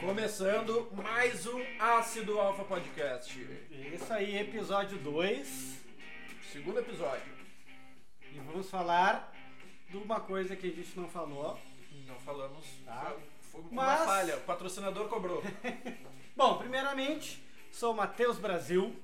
[0.00, 3.38] Começando mais um Ácido Alpha Podcast.
[3.92, 5.76] Isso aí, episódio 2.
[6.52, 7.32] Segundo episódio.
[8.32, 9.32] E vamos falar
[9.90, 11.58] de uma coisa que a gente não falou.
[12.06, 12.64] Não falamos.
[12.84, 13.14] Tá.
[13.50, 14.36] Foi uma Mas- falha.
[14.36, 15.42] O patrocinador cobrou.
[16.36, 17.42] Bom, primeiramente,
[17.72, 18.94] sou o Matheus Brasil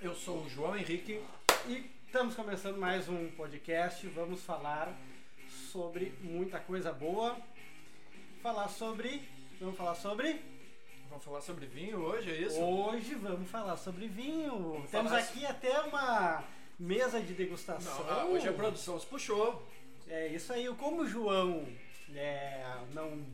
[0.00, 1.22] Eu sou o João Henrique.
[1.66, 4.06] e estamos começando mais um podcast.
[4.08, 4.92] Vamos falar
[5.70, 7.36] sobre muita coisa boa.
[8.42, 9.36] Falar sobre.
[9.60, 10.40] Vamos falar sobre.
[11.08, 12.60] Vamos falar sobre vinho hoje, é isso?
[12.60, 14.86] Hoje vamos falar sobre vinho.
[14.90, 16.44] Temos falar- aqui até uma
[16.78, 18.04] mesa de degustação.
[18.04, 19.66] Não, ah, hoje a produção se puxou.
[20.06, 20.68] É isso aí.
[20.76, 21.66] Como o João
[22.14, 23.26] é, não,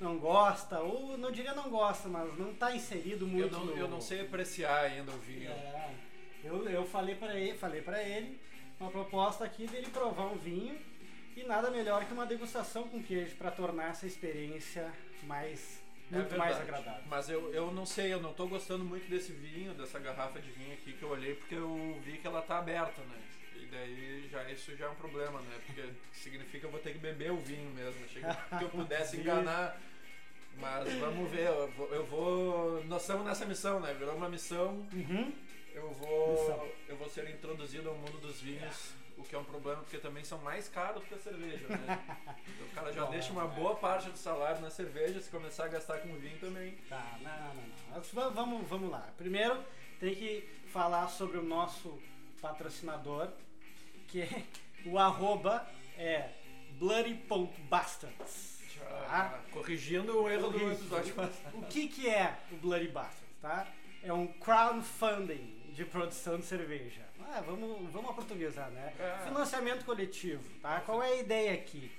[0.00, 3.76] não gosta, ou não diria não gosta, mas não está inserido Eu muito não, no...
[3.76, 5.50] eu não sei apreciar ainda o vinho.
[5.50, 5.90] É,
[6.42, 8.40] eu, eu falei para ele, falei para ele
[8.80, 10.78] uma proposta aqui dele provar um vinho
[11.36, 14.90] e nada melhor que uma degustação com queijo para tornar essa experiência
[15.24, 16.78] mais É muito mais verdade.
[16.80, 17.08] agradável.
[17.08, 20.50] Mas eu, eu não sei, eu não tô gostando muito desse vinho, dessa garrafa de
[20.50, 23.18] vinho aqui que eu olhei porque eu vi que ela tá aberta, né?
[23.56, 25.58] E daí já isso já é um problema, né?
[25.64, 28.04] Porque significa que eu vou ter que beber o vinho mesmo.
[28.04, 29.80] Achei que, que eu pudesse enganar.
[30.58, 32.84] Mas vamos ver, eu vou, eu vou.
[32.84, 33.92] Nós estamos nessa missão, né?
[33.92, 34.86] Virou uma missão.
[34.92, 35.32] Uhum.
[35.74, 36.30] Eu vou.
[36.32, 36.68] Missão.
[36.88, 38.94] Eu vou ser introduzido ao mundo dos vinhos.
[39.16, 42.18] O que é um problema, porque também são mais caros do que a cerveja, né?
[42.70, 43.48] o cara já Bom, deixa uma é.
[43.48, 46.76] boa parte do salário na cerveja, se começar a gastar com vinho também.
[46.88, 48.30] Tá, não, não, não.
[48.32, 49.08] Vamos, vamos lá.
[49.16, 49.64] Primeiro
[49.98, 51.98] tem que falar sobre o nosso
[52.40, 53.28] patrocinador,
[54.08, 54.42] que é
[54.84, 56.30] o arroba é
[56.78, 58.56] bloody.bastards.
[58.78, 59.40] Tá?
[59.52, 60.82] corrigindo o erro do Isso.
[60.82, 61.56] episódio passado.
[61.56, 63.66] O que, que é o Bloody Bastards, tá?
[64.02, 67.02] É um crowdfunding de produção de cerveja.
[67.28, 68.92] Ah, vamos, vamos aportuguesar, né?
[68.98, 69.24] É.
[69.24, 70.80] Financiamento coletivo, tá?
[70.80, 71.90] Qual é a ideia aqui?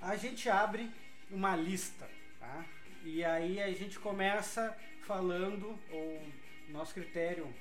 [0.00, 0.88] A gente abre
[1.30, 2.64] uma lista, tá?
[3.02, 6.22] E aí a gente começa falando, ou
[6.68, 7.52] nosso critério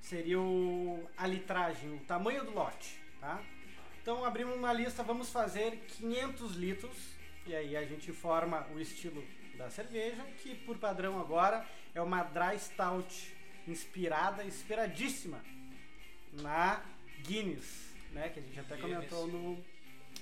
[0.00, 3.40] seria o, a litragem, o tamanho do lote, tá?
[4.02, 6.98] Então abrimos uma lista, vamos fazer 500 litros
[7.46, 9.24] e aí a gente forma o estilo
[9.56, 15.40] da cerveja, que por padrão agora é uma dry stout inspirada, inspiradíssima
[16.32, 16.82] na
[17.22, 18.28] Guinness, né?
[18.28, 19.08] Que a gente até Guinness.
[19.10, 19.64] comentou no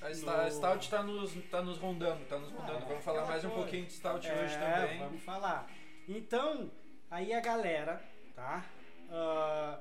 [0.00, 2.84] A a No- Stout tá nos, tá nos rondando, tá nos rondando.
[2.84, 3.62] É, vamos falar mais um coisa.
[3.62, 4.98] pouquinho de Stout É, hoje também.
[4.98, 5.68] Vamos falar.
[6.08, 6.70] Então,
[7.10, 8.02] aí a galera,
[8.34, 8.64] tá?
[9.10, 9.80] ah,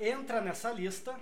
[0.00, 1.18] entra nessa lista,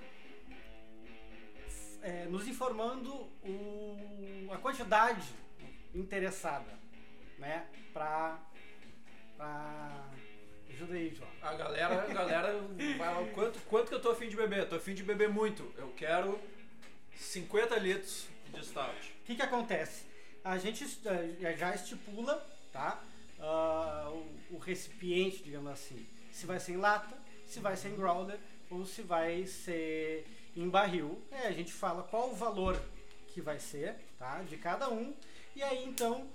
[2.02, 3.12] é, nos informando
[3.44, 5.28] o, a quantidade
[5.94, 6.78] interessada,
[7.38, 7.66] né?
[7.92, 8.38] Pra.
[9.36, 10.08] pra
[10.80, 11.30] ajuda aí, João.
[11.42, 12.60] A galera, a galera
[12.96, 14.66] vai lá, quanto, quanto que eu tô afim de beber?
[14.68, 15.70] Tô afim de beber muito.
[15.76, 16.40] Eu quero
[17.16, 19.14] 50 litros de Stout.
[19.22, 20.04] O que, que acontece?
[20.42, 23.02] A gente eh, já estipula, tá?
[23.38, 26.06] Ah, o, o recipiente, digamos assim.
[26.32, 27.16] Se vai ser em lata,
[27.46, 28.38] se vai ser em growler
[28.70, 30.26] ou se vai ser
[30.56, 31.20] em barril.
[31.30, 32.80] É, a gente fala qual o valor
[33.28, 34.40] que vai ser, tá?
[34.42, 35.14] De cada um.
[35.54, 36.26] E aí então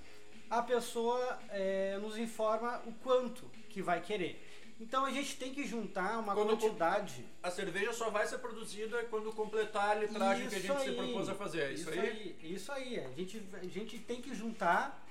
[0.52, 4.34] a pessoa eh, nos informa o quanto que vai querer.
[4.80, 7.26] Então a gente tem que juntar uma Quando- quantidade.
[7.44, 10.90] A cerveja só vai ser produzida quando completar a litragem que a Isso gente se
[10.90, 10.96] aí.
[10.96, 11.62] propôs a fazer.
[11.62, 12.36] É isso, aí?
[12.42, 13.00] Isso aí.
[13.00, 15.06] A gente, a gente tem que juntar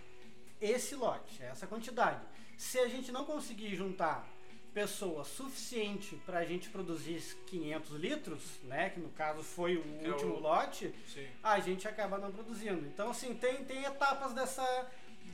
[0.61, 2.21] esse lote, essa quantidade.
[2.57, 4.27] Se a gente não conseguir juntar
[4.73, 10.07] pessoa suficiente para a gente produzir 500 litros, né, que no caso foi o Que
[10.07, 11.27] é último o- lote, Sim.
[11.43, 12.85] a gente acaba não produzindo.
[12.87, 14.67] Então, assim, tem, tem etapas dessa,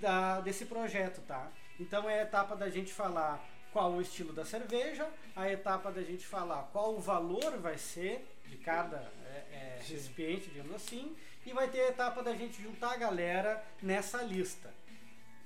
[0.00, 1.50] da- desse projeto, tá?
[1.80, 3.42] Então, é a etapa da gente falar
[3.72, 8.28] qual o estilo da cerveja, a etapa da gente falar qual o valor vai ser
[8.46, 12.92] de cada é, é, recipiente, digamos assim, e vai ter a etapa da gente juntar
[12.92, 14.72] a galera nessa lista.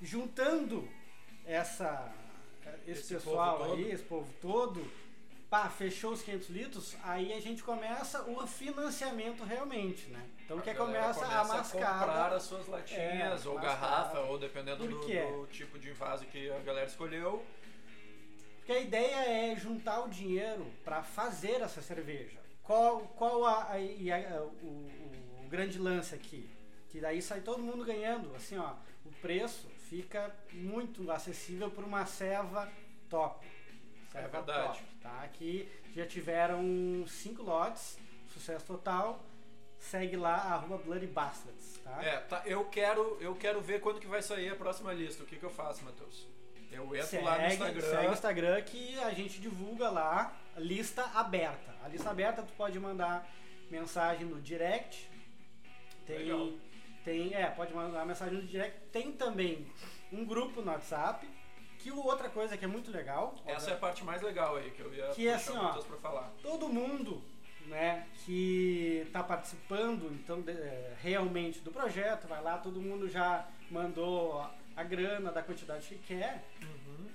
[0.02, 0.88] Juntando
[1.46, 2.12] essa,
[2.86, 4.84] esse, Esse pessoal aí, esse povo todo,
[5.54, 10.20] pá, fechou os 500 litros, aí a gente começa o financiamento realmente, né?
[10.44, 11.98] Então que A é galera começa, a mascada.
[12.06, 13.76] comprar as suas latinhas É, ou mascada.
[13.76, 17.44] garrafa, ou dependendo do, do tipo de vaso que a galera escolheu.
[18.56, 22.40] Porque a ideia é juntar o dinheiro para fazer essa cerveja.
[22.64, 24.66] Qual, qual a, a- a- o,
[25.44, 26.50] o- grande lance aqui?
[26.88, 28.34] Que daí sai todo mundo ganhando.
[28.34, 28.72] Assim, ó,
[29.04, 32.68] o preço fica muito acessível por uma ceva
[33.08, 33.46] top.
[34.14, 34.78] É verdade.
[34.78, 35.22] top, tá?
[35.24, 37.98] Aqui já tiveram cinco lotes,
[38.32, 39.20] sucesso total.
[39.78, 42.02] Segue lá, arroba Bloody Bastards, tá?
[42.02, 45.22] É, tá, eu quero, eu quero ver quando que vai sair a próxima lista.
[45.22, 46.26] O que, que eu faço, Matheus?
[46.72, 47.90] Eu entro lá no Instagram.
[47.90, 51.74] Segue o Instagram que a gente divulga lá, lista aberta.
[51.84, 53.28] A lista aberta tu pode mandar
[53.70, 55.10] mensagem no direct.
[56.06, 56.52] Tem, Legal.
[57.04, 58.80] tem, é, pode mandar mensagem no direct.
[58.90, 59.66] Tem também
[60.12, 61.28] um grupo no WhatsApp.
[61.84, 63.34] Que o- outra coisa que é muito legal.
[63.44, 65.68] Essa é a parte mais legal aí que eu ia Que é assim, ó.
[65.82, 66.32] pra falar.
[66.42, 67.22] todo mundo
[67.66, 73.46] né, que está participando então de- é, realmente do projeto, vai lá, todo mundo já
[73.70, 76.42] mandou a, a grana da quantidade que quer.
[76.62, 77.06] Uhum.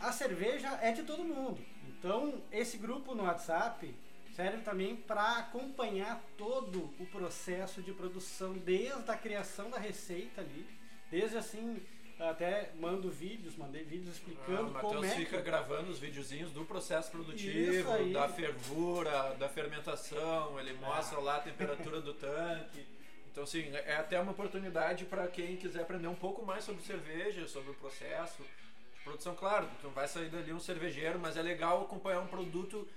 [0.00, 1.60] A cerveja é de todo mundo.
[1.88, 3.94] Então, esse grupo no WhatsApp
[4.34, 10.64] serve também para acompanhar todo o processo de produção, desde a criação da receita ali,
[11.10, 11.80] desde assim,
[12.18, 15.98] até mando vídeos, mandei vídeos Ah, explicando o como Matheus é fica que gravando os
[15.98, 22.84] videozinhos do processo produtivo, da fervura, da fermentação, ele mostra lá a temperatura do tanque.
[23.30, 27.46] Então, assim, é até uma oportunidade para quem quiser aprender um pouco mais sobre cerveja,
[27.46, 29.34] sobre o processo de produção.
[29.36, 32.88] Claro, tu não vai sair dali um cervejeiro, mas é legal acompanhar um produto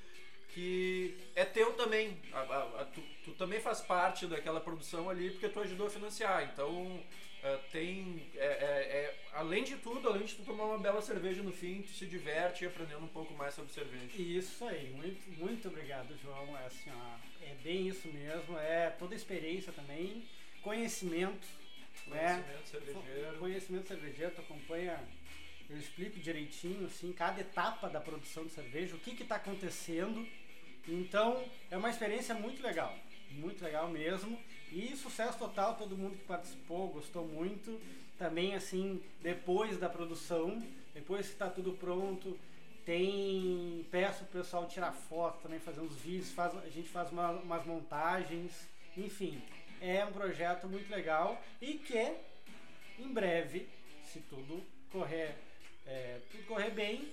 [0.49, 2.17] que é teu também.
[2.33, 5.89] A- a- a- tu, tu também faz parte daquela produção ali porque tu ajudou a
[5.91, 6.43] financiar.
[6.51, 6.99] Então,
[7.43, 8.21] é, tem.
[8.35, 11.81] é- é- é- além de tudo, além de tu tomar uma bela cerveja no fim,
[11.81, 14.09] tu se diverte aprendendo um pouco mais sobre cerveja.
[14.15, 16.57] Isso aí, muito, muito obrigado, João.
[16.57, 20.23] É, assim, ó, é bem isso mesmo, é toda experiência também,
[20.61, 21.47] conhecimento,
[22.07, 22.43] né?
[22.43, 23.37] Conhecimento cervejeiro.
[23.37, 24.99] Conhecimento cervejeiro, tu acompanha,
[25.69, 30.27] eu explico direitinho, assim, cada etapa da produção de cerveja, o que que tá acontecendo.
[30.87, 32.97] Então, é uma experiência muito legal,
[33.31, 34.39] muito legal mesmo.
[34.71, 37.79] E sucesso total, todo mundo que participou gostou muito.
[38.17, 40.61] Também, assim, depois da produção,
[40.93, 42.37] depois que está tudo pronto,
[42.85, 43.85] tem.
[43.91, 47.65] Peço pro pessoal tirar foto também, fazer uns vídeos, faz, a gente faz uma- umas
[47.65, 49.41] montagens, enfim.
[49.81, 52.13] É um projeto muito legal e que
[52.99, 53.67] em breve,
[54.03, 55.35] se tudo correr,
[55.85, 57.11] é, tudo correr bem,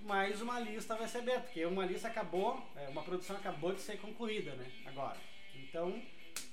[0.00, 3.80] mais uma lista vai ser aberta, porque uma lista acabou, é, uma produção acabou de
[3.80, 4.66] ser concluída, né?
[4.86, 5.16] Agora.
[5.54, 6.02] Então,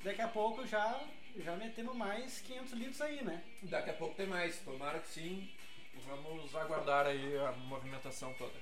[0.03, 1.01] daqui a pouco já
[1.37, 3.41] já metemos mais 500 litros aí, né?
[3.63, 5.49] Daqui a pouco tem mais, tomara que sim.
[6.05, 8.53] Vamos aguardar aí a movimentação toda.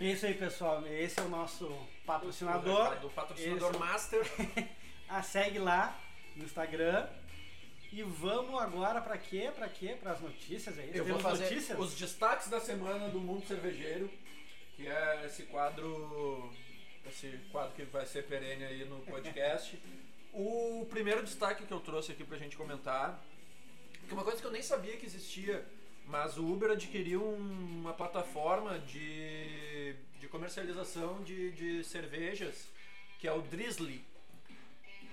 [0.00, 0.86] É isso aí, pessoal.
[0.86, 1.66] Esse é o nosso
[2.06, 2.98] patrocinador.
[3.00, 4.22] do patrocinador Esse- Master.
[5.14, 5.98] Ah, segue lá
[6.34, 7.06] no Instagram.
[7.92, 9.50] E vamos agora pra quê?
[9.54, 9.94] Pra quê?
[10.00, 10.88] Para as notícias aí.
[10.94, 11.78] Eu vou Temos fazer notícias?
[11.78, 14.10] os destaques da semana do mundo cervejeiro,
[14.74, 16.50] que é esse quadro,
[17.06, 19.78] esse quadro que vai ser perene aí no podcast.
[20.32, 23.22] o primeiro destaque que eu trouxe aqui pra gente comentar,
[24.06, 25.64] que é uma coisa que eu nem sabia que existia,
[26.06, 32.66] mas o Uber adquiriu um- uma plataforma de, de comercialização de, de cervejas,
[33.18, 34.04] que é o Drizzly,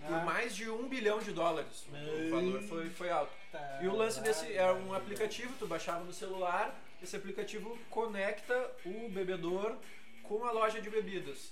[0.08, 1.86] por Ah, mais de um bilhão de dólares.
[1.92, 3.34] O valor foi, foi alto.
[3.52, 3.80] tá.
[3.82, 9.10] E o lance desse é um aplicativo, tu baixava no celular, esse aplicativo conecta o
[9.10, 9.76] bebedor
[10.24, 11.52] com a loja de bebidas.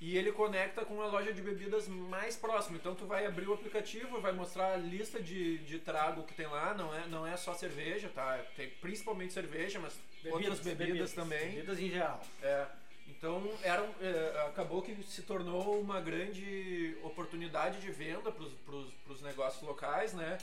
[0.00, 2.78] E ele conecta com a loja de bebidas mais próxima.
[2.78, 6.46] Então tu vai abrir o aplicativo, vai mostrar a lista de, de trago que tem
[6.46, 8.42] lá, não é, não é só cerveja, tá?
[8.56, 11.50] Tem principalmente cerveja, mas outras bebidas, também.
[11.50, 12.22] Bebidas em geral.
[12.42, 12.66] É,
[13.08, 19.62] então era, é, acabou que se tornou uma grande oportunidade de venda para os negócios
[19.62, 20.38] locais, né?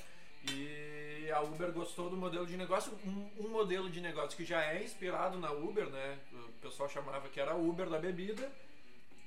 [0.52, 4.64] E a Uber gostou do modelo de negócio, um, um modelo de negócio que já
[4.64, 6.20] é inspirado na Uber, né?
[6.32, 8.52] O pessoal chamava que era Uber da bebida.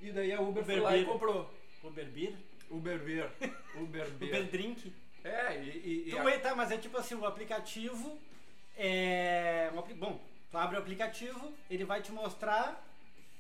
[0.01, 1.13] E daí a Uber, foi Uber lá e Beer.
[1.13, 1.51] comprou.
[1.85, 2.35] Uber Beer.
[2.71, 3.31] Uber Beer.
[3.77, 4.31] Uber Beer.
[4.31, 4.93] Uber Drink.
[5.25, 8.19] É, e, e- e Tu, a- tá, mas é tipo assim, o aplicativo
[8.77, 9.71] é.
[9.75, 10.21] um Bom,
[10.51, 12.83] tu abre o aplicativo, ele vai te mostrar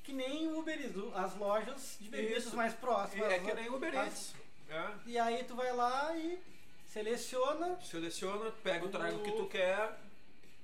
[0.03, 2.57] que nem o Uber Eats, as lojas de bebidas Isso.
[2.57, 3.33] mais e próximas.
[3.33, 4.35] é que nem Uber as- Eats.
[4.69, 4.91] É.
[5.07, 6.39] E aí tu vai lá e
[6.87, 9.99] seleciona Seleciona, pega o trago que tu quer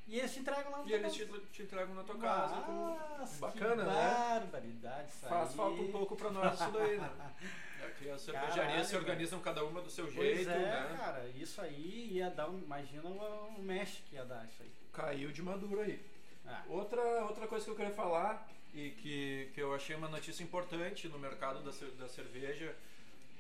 [0.07, 1.41] e eles te entregam lá no e teu eles te, casa.
[1.53, 2.57] te entregam na tua casa.
[2.63, 4.39] com- Nossa, Bacana, que né?
[4.41, 5.57] barbaridade isso Faz aí.
[5.57, 7.11] falta um pouco pra nós isso daí, né?
[7.87, 10.97] Aqui as cervejarias se organizam cada uma do seu Pois jeito, é, né?
[10.99, 12.59] cara, isso aí ia dar um.
[12.59, 14.71] Imagina o, o mesh que ia dar isso aí.
[14.93, 16.01] Caiu de maduro aí.
[16.47, 20.43] Ah, Outra, outra coisa que eu queria falar e que, que eu achei uma notícia
[20.43, 22.75] importante no mercado da, da cerveja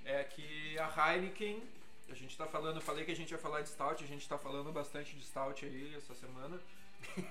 [0.04, 1.62] é que a Heineken,
[2.08, 4.28] a gente tá falando, eu falei que a gente ia falar de stout, a gente
[4.28, 6.60] tá falando bastante de stout aí essa semana.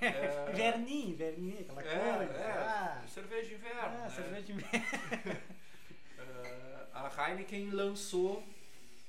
[0.00, 1.82] É, Inverninho, inverninho, aquela
[2.22, 2.40] é, coisa.
[2.40, 3.80] é, Ah, cerveja de inverno.
[3.82, 4.10] ah, né?
[4.10, 4.86] cerveja de inverno.
[6.18, 8.42] Eh, a Heineken lançou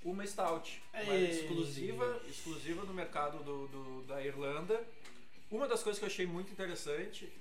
[0.03, 4.83] uma stout, uma exclusiva, exclusiva no mercado do, do- da Irlanda.
[5.49, 7.31] Uma das coisas que eu achei muito interessante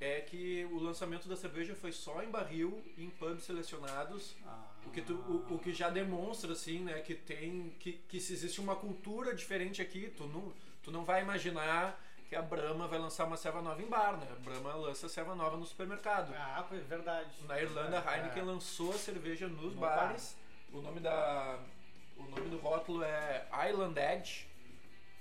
[0.00, 4.34] é que o lançamento da cerveja foi só em barril, em pubs selecionados,
[4.86, 8.32] o que, tu- o, o que já demonstra assim, né, que tem que, que se
[8.32, 12.98] existe uma cultura diferente aqui, tu não, tu não vai imaginar que a Brahma vai
[12.98, 14.26] lançar uma ceva nova em bar, né?
[14.30, 16.32] A Brahma lança ceva nova no supermercado.
[16.34, 17.30] Ah, foi verdade.
[17.46, 18.18] Na Irlanda, a É.
[18.20, 20.34] Heineken lançou a cerveja nos No bares.
[20.72, 21.58] O nome da
[22.16, 24.46] o nome do rótulo é Island Edge,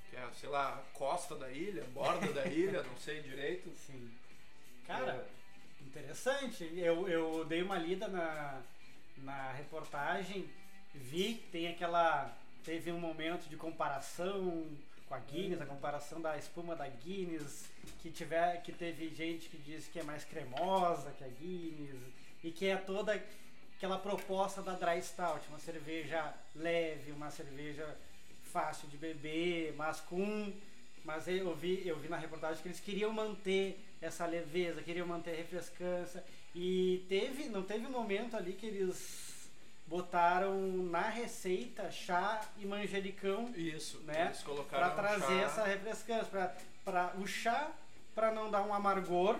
[0.10, 3.70] que é, sei lá, costa da ilha, borda da ilha, não sei direito.
[3.76, 4.10] Sim.
[4.88, 5.28] Cara,
[5.82, 6.64] interessante.
[6.78, 8.62] Eu, eu dei uma lida na,
[9.24, 10.50] na reportagem,
[10.94, 12.36] vi que tem aquela.
[12.64, 14.68] Teve um momento de comparação
[15.08, 17.70] com a Guinness, a comparação da espuma da Guinness,
[18.02, 21.98] que, tiver, que teve gente que disse que é mais cremosa que a Guinness,
[22.44, 23.22] e que é toda
[23.76, 27.98] aquela proposta da Dry Stout, uma cerveja leve, uma cerveja
[28.44, 30.54] fácil de beber, mas com.
[31.04, 35.32] Mas eu vi, eu vi na reportagem que eles queriam manter essa leveza, queriam manter
[35.32, 36.24] a refrescância.
[36.54, 39.50] E teve, não teve um momento ali que eles
[39.88, 43.54] botaram na receita chá e manjericão.
[43.56, 44.26] Isso, né?
[44.28, 45.46] Eles colocaram para trazer chá.
[45.46, 46.52] essa refrescância,
[46.84, 47.72] para o chá
[48.16, 49.40] para não dar um amargor,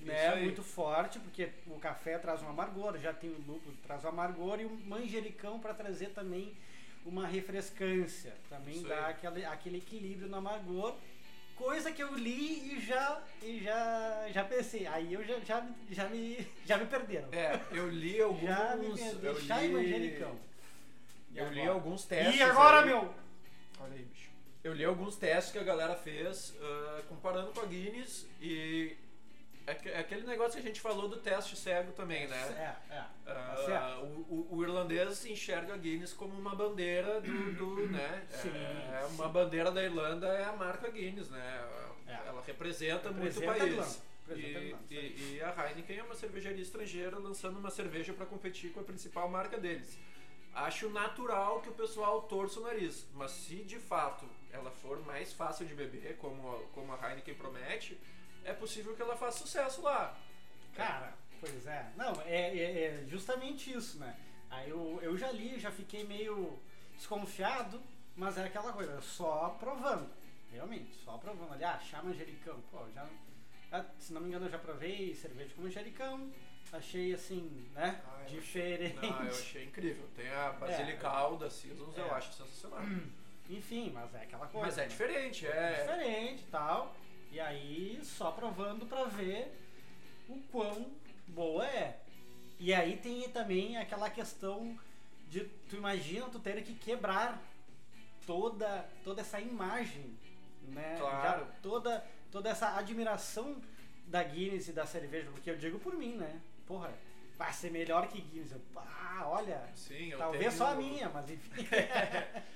[0.00, 4.08] né, muito forte, porque o café traz um amargor, já tem o lúpulo traz um
[4.08, 6.54] amargor e o manjericão para trazer também
[7.04, 9.12] uma refrescância, também Isso dá aí.
[9.12, 10.94] aquele, aquele equilíbrio no amargor.
[11.56, 14.86] Coisa que eu li e já, e já, já pensei.
[14.86, 17.28] Aí eu já, já, me- já, me, já me perderam.
[17.32, 18.42] É, eu li alguns.
[18.42, 19.26] já me perdi.
[19.26, 20.36] eu e li, manjericão.
[21.32, 22.36] E eu li alguns testes.
[22.36, 22.86] E agora, aí.
[22.86, 23.14] meu?
[23.80, 24.30] Olha aí, bicho.
[24.62, 28.96] Eu li alguns testes que a galera fez ah, comparando com a Guinness e
[29.66, 32.76] aquele negócio que a gente falou do teste cego também, né?
[32.90, 33.04] É, é.
[33.26, 38.26] Ah, Tá o, o- o irlandês enxerga a Guinness como uma bandeira do, do, né?
[38.30, 38.50] Sim,
[38.92, 39.32] é uma sim.
[39.32, 41.68] bandeira da Irlanda é a marca Guinness, né?
[42.06, 42.12] É.
[42.28, 44.02] Ela representa, muito Representa o a país.
[44.30, 48.80] E, e- e a Heineken é uma cervejaria estrangeira lançando uma cerveja para competir com
[48.80, 49.98] a principal marca deles.
[50.54, 55.32] Acho natural que o pessoal torça o nariz, mas se de fato ela for mais
[55.32, 57.98] fácil de beber, como, a- como a Heineken promete,
[58.44, 60.16] é possível que ela faça sucesso lá.
[60.74, 61.90] Cara, pois é.
[61.96, 64.16] Não, é, é- é justamente isso, né?
[64.50, 66.58] Aí eu, eu já li, já fiquei meio
[66.96, 67.80] desconfiado,
[68.16, 70.08] mas é aquela coisa, só provando.
[70.52, 71.52] Realmente, só provando.
[71.52, 72.60] Ali, ah, chá manjericão.
[72.70, 73.06] Pô, já.
[73.72, 76.32] ah, Se não me engano, eu já provei cerveja com manjericão.
[76.72, 78.00] Achei assim, né?
[78.06, 78.96] Ah, eu diferente.
[79.00, 80.08] Não, eu achei incrível.
[80.16, 82.10] Tem a Basilical da Seasons, eu É.
[82.10, 82.82] acho sensacional.
[83.48, 84.66] Enfim, mas é aquela coisa.
[84.66, 85.80] Mas é diferente, É é.
[85.82, 86.96] diferente e tal.
[88.16, 89.52] Só provando pra ver
[90.28, 90.86] o quão
[91.28, 91.98] boa é.
[92.60, 94.78] E aí tem também aquela questão
[95.28, 97.42] de tu imagina tu ter que quebrar
[98.26, 100.16] toda toda essa imagem,
[100.68, 100.96] né?
[100.98, 101.40] Claro.
[101.40, 103.60] Já toda toda essa admiração
[104.06, 106.40] da Guinness e da cerveja, porque eu digo por mim, né?
[106.66, 106.92] Porra,
[107.36, 108.52] vai ser melhor que Guinness.
[108.52, 111.50] Eu, ah, olha, Sim, eu talvez tenho- só a minha, mas enfim.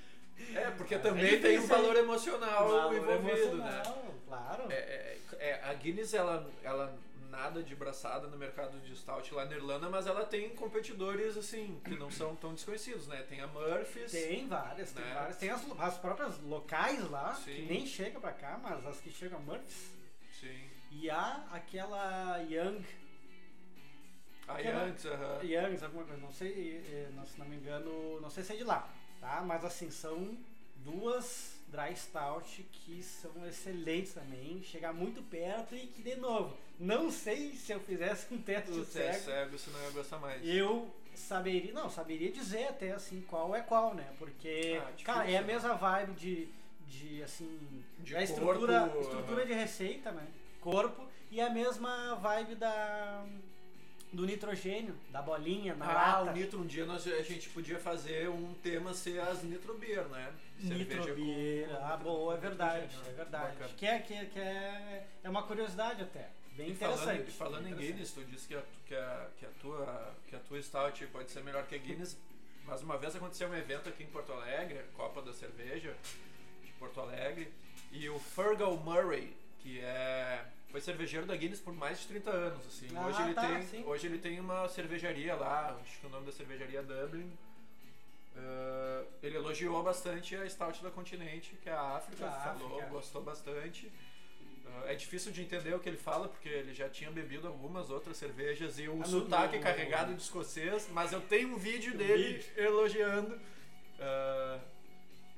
[0.54, 3.82] É, porque É também difícil, tem um valor emocional Valor envolvido, né?
[4.28, 4.70] Claro.
[4.70, 6.96] É, é, é, a Guinness, ela, ela
[7.30, 11.80] nada de braçada no mercado de stout lá na Irlanda, mas ela tem competidores, assim,
[11.84, 13.22] que não são tão desconhecidos, né?
[13.28, 14.10] Tem a Murphy's.
[14.12, 15.14] Tem várias, tem né?
[15.14, 15.36] várias.
[15.36, 17.66] Tem as, as próprias locais lá, que Sim.
[17.66, 19.90] nem chegam pra cá, mas as que chegam a Murphys.
[20.40, 20.70] Sim.
[20.90, 22.82] E há aquela Young,
[24.46, 25.42] A Aquela- Young's, aham.
[25.42, 28.56] Youngs, alguma coisa, não sei, eh, não- se não me engano, não sei se é
[28.56, 28.88] de lá,
[29.20, 29.42] tá?
[29.46, 30.38] Mas assim, são
[30.76, 37.10] duas dry stout que são excelentes também, chegar muito perto e que, de novo, não
[37.10, 40.46] sei se eu fizesse um teste O cego, teste cego, senão eu ia gostar mais.
[40.46, 44.06] eu saberia, não, saberia dizer até assim qual é qual, né?
[44.18, 45.46] Porque, Ah, cara, é a né?
[45.46, 46.48] mesma vibe de,
[46.86, 49.46] de assim, De da estrutura, corpo, estrutura aham.
[49.46, 50.26] de receita, né?
[50.60, 53.26] Corpo e a mesma vibe da
[54.12, 56.30] do nitrogênio, da bolinha na Ah, lata.
[56.30, 60.04] o Nitro, um dia nós, a gente podia fazer um tema ser as Nitro Beer,
[60.08, 60.32] né?
[60.58, 63.52] Nitro Cerveja com- Beer, com ah, boa, é verdade, é verdade.
[63.56, 63.74] Bacana.
[63.76, 67.28] Que é, que, é- que é, é uma curiosidade até, bem E falando, interessante.
[67.28, 67.76] e falando bem em.
[67.76, 71.30] Guinness, tu disse que a, que, a, que, a tua, que a tua Stout pode
[71.30, 72.16] ser melhor que a Guinness,
[72.64, 75.94] mas uma vez aconteceu um evento aqui em Porto Alegre, Copa da Cerveja
[76.64, 77.52] de Porto Alegre,
[77.92, 82.66] e o Fergal Murray, que é foi cervejeiro da Guinness por mais de 30 anos,
[82.66, 82.88] assim.
[82.94, 83.84] Ah, hoje, ele tá, tem, sim.
[83.84, 87.30] hoje ele tem uma cervejaria lá, acho que o nome da cervejaria é Dublin.
[88.36, 92.86] Ah, ele elogiou bastante a Stout da Continente, que é a África, Da falou, África.
[92.90, 93.90] gostou bastante.
[94.66, 97.88] Ah, é difícil de entender o que ele fala, porque ele já tinha bebido algumas
[97.90, 101.94] outras cervejas e o Ah, sotaque no- carregado de escocês, mas eu tenho um vídeo
[101.94, 102.52] Um dele vídeo.
[102.56, 103.40] elogiando.
[103.98, 104.58] Ah,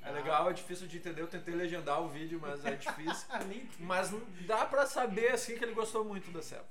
[0.02, 1.20] é legal, é difícil de entender.
[1.20, 3.26] Eu tentei legendar o vídeo, mas é difícil.
[3.78, 4.10] Mas
[4.46, 6.66] dá pra saber assim que ele gostou muito da Ceva.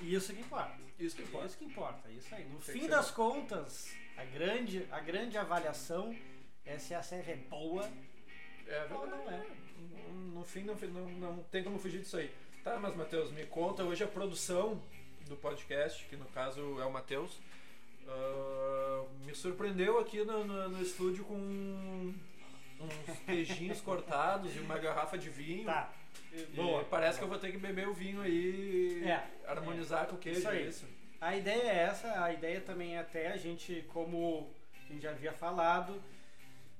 [0.00, 0.78] Isso que importa.
[0.98, 1.46] Isso que importa.
[1.46, 2.44] Isso que importa, isso aí.
[2.44, 3.32] No Tem fim das bom.
[3.32, 6.16] contas, a grande, a grande avaliação
[6.64, 7.88] é se a série é boa
[8.66, 9.46] É ou não é.
[10.34, 12.32] No fim, não, não, não tem como fugir disso aí.
[12.64, 14.82] Tá, mas Matheus, me conta hoje a produção
[15.28, 17.40] do podcast, que no caso é o Matheus.
[18.08, 21.34] Ah, me surpreendeu aqui no, no, no estúdio com
[22.80, 25.64] uns queijinhos cortados e uma garrafa de vinho.
[25.64, 25.92] Tá.
[26.54, 26.84] Boa.
[26.84, 30.18] parece que eu vou ter que beber o vinho aí e É, harmonizar com o
[30.18, 30.62] queijo, Isso aí.
[30.64, 30.86] é isso?
[31.20, 34.50] A ideia é essa, a ideia também é até a gente, como
[34.88, 36.00] a gente já havia falado,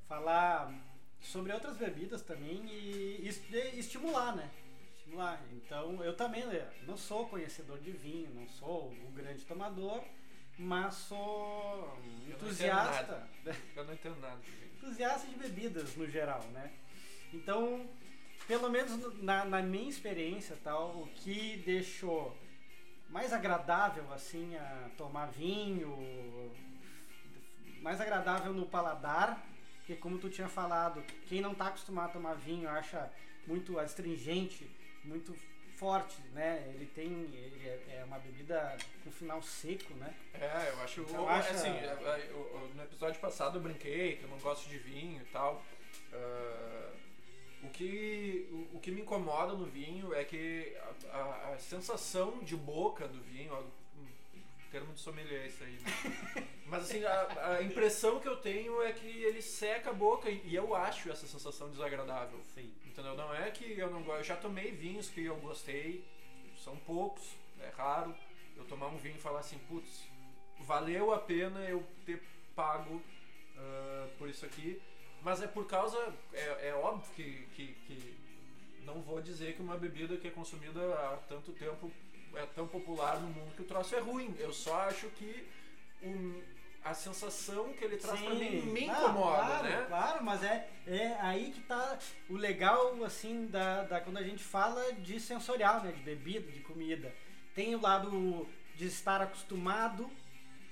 [0.08, 0.72] falar
[1.20, 3.42] sobre outras bebidas também e es-
[3.74, 4.50] estimular, né?
[4.98, 5.40] Estimular.
[5.52, 10.02] Então, eu também né, não sou conhecedor de vinho, não sou um grande tomador,
[10.58, 11.98] mas sou
[12.28, 13.28] entusiasta,
[13.74, 14.40] Eu não entendo nada
[14.86, 16.70] entusiasta de bebidas no geral, né?
[17.32, 17.88] Então,
[18.46, 22.36] pelo menos na, na minha experiência, tal, o que deixou
[23.08, 26.52] mais agradável assim a tomar vinho,
[27.82, 29.44] mais agradável no paladar,
[29.78, 33.10] porque como tu tinha falado, quem não está acostumado a tomar vinho acha
[33.46, 34.70] muito astringente,
[35.04, 35.36] muito
[35.76, 36.64] forte, né?
[36.74, 40.14] Ele tem, ele é, é uma bebida com final seco, né?
[40.34, 41.00] É, eu acho.
[41.02, 44.38] Então, acha- Assim, é, é, o- o- no episódio passado eu brinquei que eu não
[44.38, 45.62] gosto de vinho e tal.
[46.12, 46.92] Ah,
[47.62, 50.74] o, que, o, o que me incomoda no vinho é que
[51.10, 53.52] a, a- a sensação de boca do vinho.
[54.70, 56.46] Termo de sommelier isso aí, né?
[56.66, 60.54] Mas assim, a, a impressão que eu tenho é que ele seca a boca e
[60.54, 62.40] eu acho essa sensação desagradável.
[62.54, 62.72] Sim.
[62.84, 63.14] Entendeu?
[63.16, 64.18] Não é que eu não gosto.
[64.18, 66.04] Eu já tomei vinhos que eu gostei,
[66.56, 67.22] são poucos,
[67.60, 68.14] é raro
[68.56, 70.04] eu tomar um vinho e falar assim, putz,
[70.60, 72.22] valeu a pena eu ter
[72.54, 73.02] pago
[73.56, 74.80] ah, por isso aqui.
[75.22, 75.98] Mas é por causa.
[76.32, 78.16] É, é óbvio que, que, que
[78.84, 81.90] não vou dizer que uma bebida que é consumida há tanto tempo
[82.36, 84.34] é tão popular no mundo que o troço é ruim.
[84.38, 85.46] Eu só acho que
[86.02, 86.42] um,
[86.84, 89.84] a sensação que ele traz pra mim me incomoda, claro, né?
[89.88, 94.44] Claro, mas é, é aí que tá o legal, assim, da, da quando a gente
[94.44, 95.92] fala de sensorial, né?
[95.92, 97.12] De bebida, de comida.
[97.54, 100.10] Tem o lado de estar acostumado,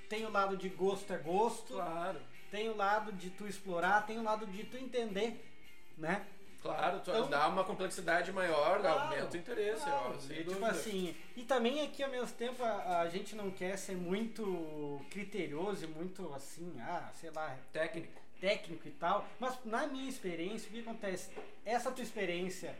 [0.08, 2.20] tem o lado de gosto é gosto, Claro.
[2.50, 5.42] tem o lado de tu explorar, tem o lado de tu entender,
[5.96, 6.26] né?
[6.64, 10.32] Claro, tu Então- dá uma complexidade maior, Claro, aumenta o interesse, Claro, ó.
[10.32, 13.94] e, tipo assim, e também aqui ao mesmo tempo a, a gente não quer ser
[13.94, 18.18] muito criterioso e muito assim, ah, sei lá, Técnico.
[18.40, 21.30] técnico e tal, mas na minha experiência, o que acontece?
[21.66, 22.74] Essa tua experiência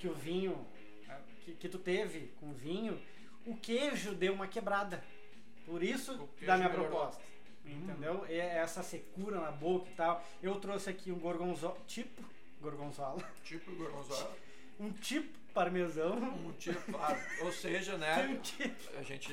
[0.00, 0.66] que o vinho,
[1.08, 3.00] ah, que, que tu teve com o vinho,
[3.46, 5.04] o queijo deu uma quebrada.
[5.64, 6.88] Por isso da minha melhorou.
[6.90, 7.22] proposta.
[7.64, 8.26] Entendeu?
[8.28, 10.22] É essa secura na boca e tal.
[10.42, 12.22] Eu trouxe aqui um gorgonzola, tipo
[12.64, 14.36] gorgonzola, Tipo gorgonzola.
[14.80, 17.16] um tipo parmesão, Um tipo, claro.
[17.42, 18.26] Ou seja, né?
[18.28, 19.32] um tipo A gente.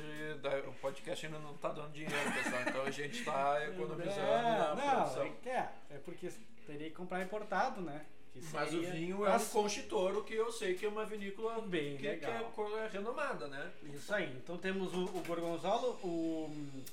[0.68, 2.62] O podcast ainda não tá dando dinheiro, pessoal.
[2.68, 5.24] Então a gente tá economizando É, não, produção.
[5.46, 6.30] é, é, é porque
[6.68, 8.06] teria que comprar importado, né?
[8.54, 12.16] Mas o vinho é um conchitoro que eu sei que é uma vinícola Bem que,
[12.16, 13.72] que é, é renomada, né?
[13.94, 14.32] Isso aí.
[14.38, 16.84] Então temos o, o gorgonzola, o hum,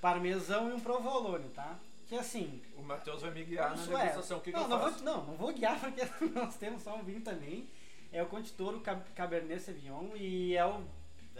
[0.00, 1.78] parmesão e um provolone, tá?
[2.06, 2.62] Que assim.
[2.76, 3.86] O Matheus vai me guiar na é.
[4.04, 4.38] degustação.
[4.38, 5.04] O que, que não, eu não, faço?
[5.04, 6.02] vou, não, não vou guiar porque
[6.34, 7.68] nós temos só um vinho também.
[8.12, 10.84] É o Contitor, o Cab- Cabernet Sauvignon e é o.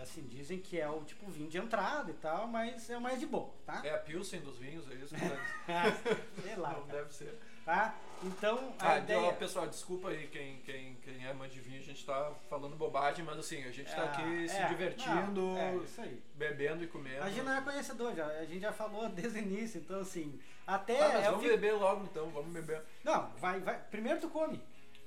[0.00, 3.18] Assim, dizem que é o tipo vinho de entrada e tal, mas é o mais
[3.18, 3.80] de boa, tá?
[3.82, 5.14] É a Pilsen dos vinhos, é isso?
[6.42, 7.38] Sei lá, não cara, deve ser.
[7.66, 7.94] Tá?
[8.22, 9.20] Então, a Ah, ideia...
[9.20, 12.74] ó, pessoal, desculpa aí quem, quem, quem é amante de vinho, a gente tá falando
[12.74, 16.22] bobagem, mas assim, a gente tá Ah, aqui se é, divertindo, não, é, isso aí.
[16.34, 17.22] bebendo e comendo.
[17.22, 20.40] A gente não é conhecedor, já, a gente já falou desde o início, então assim,
[20.66, 22.80] até Ah, mas eu vamos fico- beber logo então, vamos beber.
[23.04, 23.78] Não, vai, vai.
[23.90, 24.62] Primeiro tu come.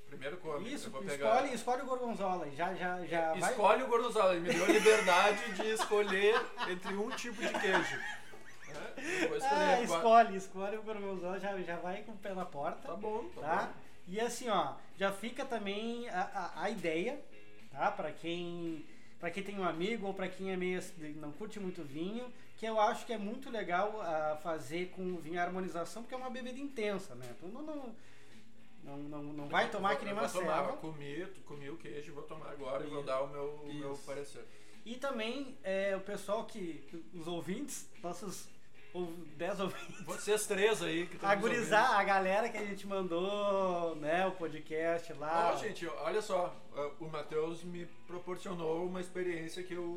[0.06, 0.72] Primeiro come.
[0.72, 1.14] Isso, vou pegar.
[1.36, 3.50] escolhe, escolhe o gorgonzola já, já, já vai.
[3.50, 7.98] Escolhe o gorgonzola, ele me deu a liberdade de escolher entre um tipo de queijo.
[9.28, 12.88] Vou escolher Ah, escolhe, escolhe o gorgonzola, já, já vai com o pé na porta,
[12.88, 13.66] Tá bom, tá, tá?
[13.66, 13.72] bom.
[14.08, 17.20] E assim, ó, já fica também a, a, a ideia,
[17.70, 17.90] tá?
[17.92, 18.84] Pra quem,
[19.18, 20.82] pra quem tem um amigo ou pra quem é meio,
[21.16, 25.40] não curte muito vinho, que eu acho que é muito legal ah, fazer com vinho
[25.40, 27.26] harmonização, porque é uma bebida intensa, né?
[27.38, 27.94] Tu não, não,
[28.82, 30.70] não, não, não vai Eu tomar vou- que nem uma vou tomar, selva.
[30.72, 33.06] eu comi, comi o queijo, vou tomar agora e vou Isso.
[33.06, 34.44] dar o meu, meu parecer.
[34.84, 36.82] E também é, o pessoal que.
[37.14, 38.48] Os ouvintes, nossos
[38.94, 40.00] 10 ouvintes.
[40.04, 45.52] Vocês três aí que Agorizar a galera que a gente mandou, né, o podcast lá.
[45.54, 46.54] Ó, gente, olha só,
[46.98, 49.96] o Matheus me proporcionou uma experiência que eu?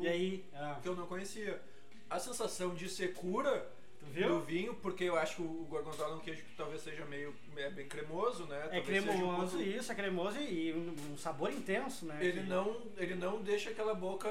[0.54, 1.60] Ah, que eu não conhecia.
[2.08, 3.68] A sensação de secura
[4.28, 7.34] do vinho, porque eu acho que o gorgonzola é um queijo que talvez seja meio
[7.56, 8.68] é bem cremoso, né?
[8.70, 12.18] É Talvez um cremoso, pouco- isso, é cremoso e um, um sabor intenso, né?
[12.20, 14.28] Ele que- não, ele não deixa aquela boca,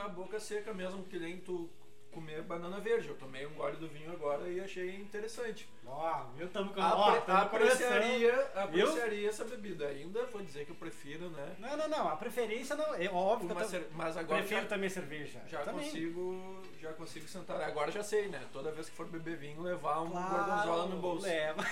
[0.00, 1.68] a boca seca mesmo, que nem tu
[2.16, 3.08] comer banana verde.
[3.08, 5.68] Eu tomei um gole do vinho agora e achei interessante.
[5.86, 6.48] Ó, viu?
[6.48, 6.80] Tamo com.
[6.80, 7.92] Ó, Apre, tamo começando.
[7.92, 9.86] apreciaria, apreciaria essa bebida.
[9.88, 11.56] Ainda vou dizer que eu prefiro, né?
[11.58, 12.08] Não, não, não.
[12.08, 12.94] A preferência não.
[12.94, 15.42] É óbvio Uma que eu Mas agora prefiro já, também cerveja.
[15.46, 15.84] já também.
[15.84, 17.60] consigo, já consigo sentar.
[17.60, 18.42] Agora já sei, né?
[18.50, 21.26] Toda vez que for beber vinho, levar um Claro, gorgonzola no bolso.
[21.26, 21.64] Leva.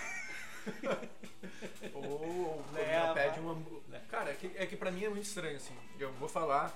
[1.94, 3.14] ou ou Leva.
[3.14, 4.00] pede um hambúrguer.
[4.10, 5.74] Cara, é que, é que pra mim é muito estranho, assim.
[5.98, 6.72] Eu vou falar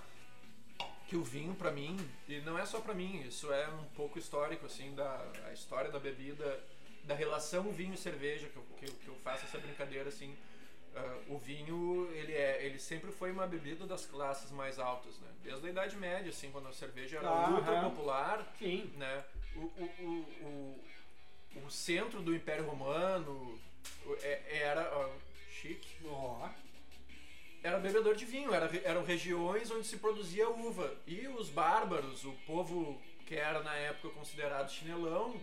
[1.09, 1.97] que o vinho, pra mim,
[2.29, 5.91] e não é só pra mim, isso é um pouco histórico, assim, da a história
[5.91, 6.63] da bebida,
[7.05, 10.37] da relação vinho e cerveja, que eu, que, que eu faço essa brincadeira, assim.
[10.95, 15.29] Ah, o vinho, ele, é, ele sempre foi uma bebida das classes mais altas, né?
[15.43, 17.55] Desde a Idade Média, assim, quando a cerveja era Aham.
[17.57, 18.93] ultra popular, Sim.
[18.97, 19.25] né?
[19.57, 20.85] O, o, o,
[21.57, 23.59] o, o centro do Império Romano
[24.23, 25.11] é- era ó,
[25.51, 26.49] chique, Ó.
[27.69, 30.95] era bebedor de vinho, era, eram regiões onde se produzia uva.
[31.07, 35.39] E os bárbaros, o povo que era na época considerado chinelão,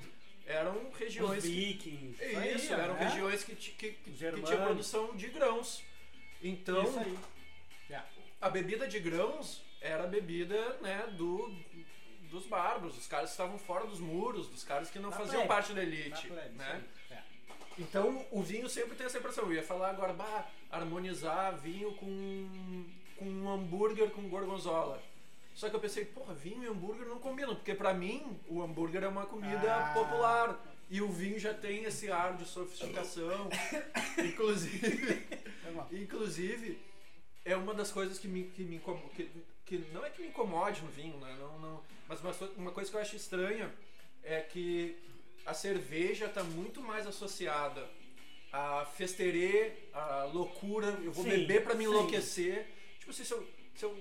[0.48, 2.24] eram Os regiões que, vikings.
[2.56, 3.08] isso, aí, eram né?
[3.08, 5.84] regiões que, que, que, que tinha produção de grãos.
[6.42, 7.18] Então, Isso aí.
[7.90, 8.04] Já.
[8.42, 11.52] a bebida de grãos era a bebida né, do,
[12.30, 15.46] dos bárbaros, os caras que estavam fora dos muros, dos caras que não Da faziam
[15.46, 15.48] plebe.
[15.48, 16.28] parte da Da elite.
[16.28, 16.72] plebe, isso né?
[16.74, 17.05] aí.
[17.78, 19.46] Então o vinho sempre tem essa impressão.
[19.46, 22.86] Eu ia falar agora, bah, harmonizar vinho com,
[23.18, 25.02] com um hambúrguer com gorgonzola.
[25.54, 29.04] Só que eu pensei, porra, vinho e hambúrguer não combinam, porque pra mim o hambúrguer
[29.04, 29.94] é uma comida Ah.
[29.94, 30.72] popular.
[30.88, 33.50] E o vinho já tem esse ar de sofisticação.
[34.24, 35.26] Inclusive,
[35.92, 36.80] inclusive,
[37.44, 39.10] é uma das coisas que me, que me incomoda.
[39.16, 39.30] Que,
[39.66, 41.36] que não é que me incomode no vinho, né?
[41.40, 43.74] Não, não, mas uma, uma coisa que eu acho estranha
[44.24, 44.96] é que
[45.46, 47.88] a cerveja está muito mais associada
[48.52, 51.90] a festerê, a loucura, eu vou Sim, beber para me sim.
[51.90, 52.68] enlouquecer.
[53.00, 54.00] Tipo assim, se eu, se eu-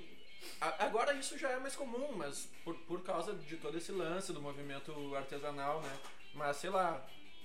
[0.61, 4.41] agora isso já é mais comum, mas por, por causa de todo esse lance do
[4.41, 5.99] movimento artesanal, né?
[6.35, 7.05] Mas sei lá,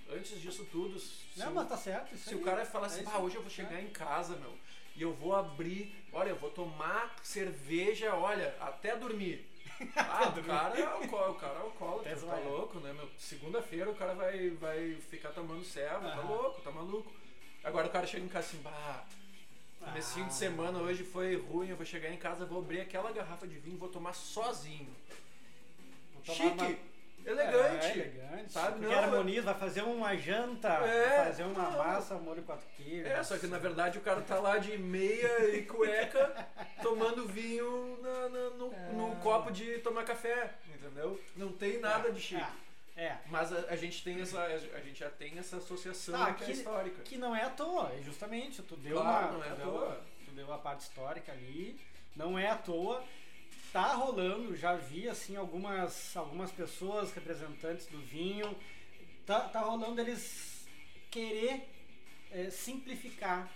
[0.10, 2.14] antes disso tudo, se, Não, o- mas tá certo.
[2.14, 2.42] Isso se aí.
[2.42, 4.56] o cara falar assim, É ah, hoje eu vou chegar em casa, meu,
[4.96, 9.49] e eu vou abrir, olha, eu vou tomar cerveja, olha, até dormir.
[9.96, 12.44] Ah, o cara é alcoólatra, o cara é alcoólatra, tá zoar.
[12.44, 13.10] louco, né, meu?
[13.18, 17.12] Segunda-feira o cara vai, vai ficar tomando serva, tá louco, tá maluco.
[17.64, 19.06] Agora o cara chega em casa assim, bah,
[19.80, 20.36] comecinho de Ah.
[20.36, 23.78] semana hoje foi ruim, eu vou chegar em casa, vou abrir aquela garrafa de vinho
[23.78, 24.94] vou tomar sozinho.
[26.14, 26.78] Vou tomar Chique, uma-
[27.26, 27.86] elegante.
[27.86, 28.52] É, elegante.
[28.52, 28.80] sabe?
[28.80, 31.78] Porque Não, harmoniza, vai fazer uma janta, É, vai fazer uma não.
[31.78, 33.06] massa, molho quatro queijos.
[33.10, 36.48] É, só que na verdade o cara tá lá de meia e cueca
[36.82, 38.92] tomando vinho na- na- no, É.
[38.94, 41.20] no copo de tomar café, entendeu?
[41.36, 42.42] Não tem nada de chique.
[42.96, 43.18] É, é.
[43.28, 44.42] Mas a, a gente tem essa.
[44.42, 47.02] A gente já tem essa associação Ah, que é histórica.
[47.04, 49.38] Que não é à toa, é justamente, tu deu Claro, uma.
[49.38, 50.02] não é tu à deu- toa.
[50.26, 51.80] Tu deu a parte histórica ali,
[52.16, 53.04] não é à toa.
[53.72, 58.56] Tá rolando, já vi assim algumas, algumas pessoas, representantes do vinho,
[59.28, 60.68] tá, tá rolando eles
[61.12, 61.70] querer
[62.32, 63.48] é, simplificar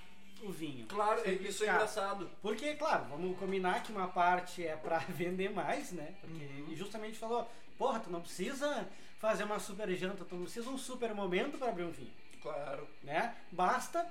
[0.43, 0.85] o vinho.
[0.87, 1.75] Claro, isso é Simplificar.
[1.75, 2.29] engraçado.
[2.43, 6.13] Porque, claro, vamos combinar que uma parte é pra vender mais, né?
[6.21, 6.67] Porque, Uhum.
[6.71, 8.87] E justamente falou, porra, tu não precisa
[9.19, 12.87] fazer uma super janta, tu não precisa um super momento para abrir um vinho, Claro.
[13.03, 13.35] né?
[13.51, 14.05] Basta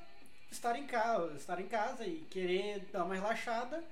[0.50, 3.84] estar em casa, estar em casa e querer dar uma relaxada,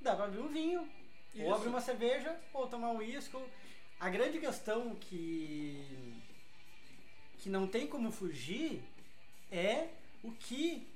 [0.00, 0.88] dá pra abrir um vinho,
[1.34, 1.42] Isso.
[1.44, 3.36] ou abrir uma cerveja, ou tomar um uísque.
[4.00, 6.12] A grande questão que
[7.38, 8.82] que não tem como fugir
[9.50, 9.88] é
[10.22, 10.86] o que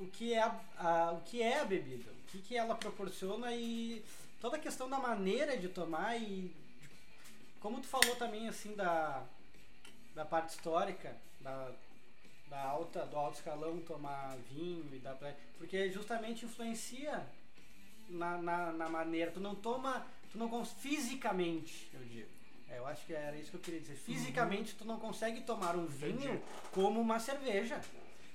[0.00, 3.54] o que é a, a- o que é a bebida, o que, que ela proporciona
[3.54, 4.04] e
[4.40, 6.48] toda a questão da maneira de tomar e
[6.80, 6.88] de-
[7.60, 9.24] como tu falou também assim da
[10.14, 11.70] da parte histórica da,
[12.48, 15.16] da alta do alto escalão tomar vinho e da
[15.56, 17.24] porque justamente influencia
[18.08, 22.28] na, na, na maneira tu não toma tu não cons- fisicamente eu digo
[22.68, 25.76] É, eu acho que era isso que eu queria dizer fisicamente tu não consegue tomar
[25.76, 26.42] um vinho Entendi.
[26.72, 27.80] como uma cerveja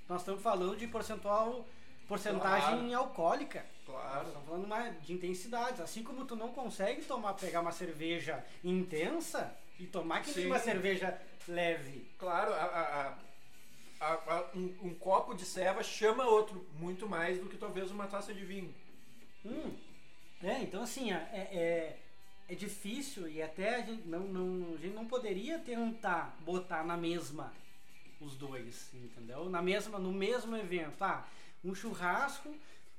[0.08, 1.66] nós estamos falando de percentual
[2.06, 2.96] porcentagem Claro.
[2.96, 4.14] alcoólica Claro.
[4.18, 5.80] nós estamos falando uma- de intensidades.
[5.80, 10.46] Assim como tu não consegue tomar, pegar uma cerveja intensa e tomar que Sim.
[10.46, 12.06] uma cerveja leve.
[12.18, 13.18] Claro, a, a- a-
[14.00, 18.06] a- a- um, um copo de ceva chama outro muito mais do que talvez uma
[18.06, 18.74] taça de vinho.
[19.44, 19.72] Hum.
[20.42, 21.98] É, então assim, é, é,
[22.48, 26.96] é difícil e até a gente não, não, a gente não poderia tentar botar na
[26.96, 27.52] mesma
[28.20, 29.48] os dois, entendeu?
[29.48, 30.96] Na mesma, no mesmo evento.
[30.96, 31.26] Tá,
[31.64, 32.54] um churrasco,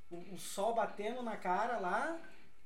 [0.09, 2.19] o, o sol batendo na cara lá,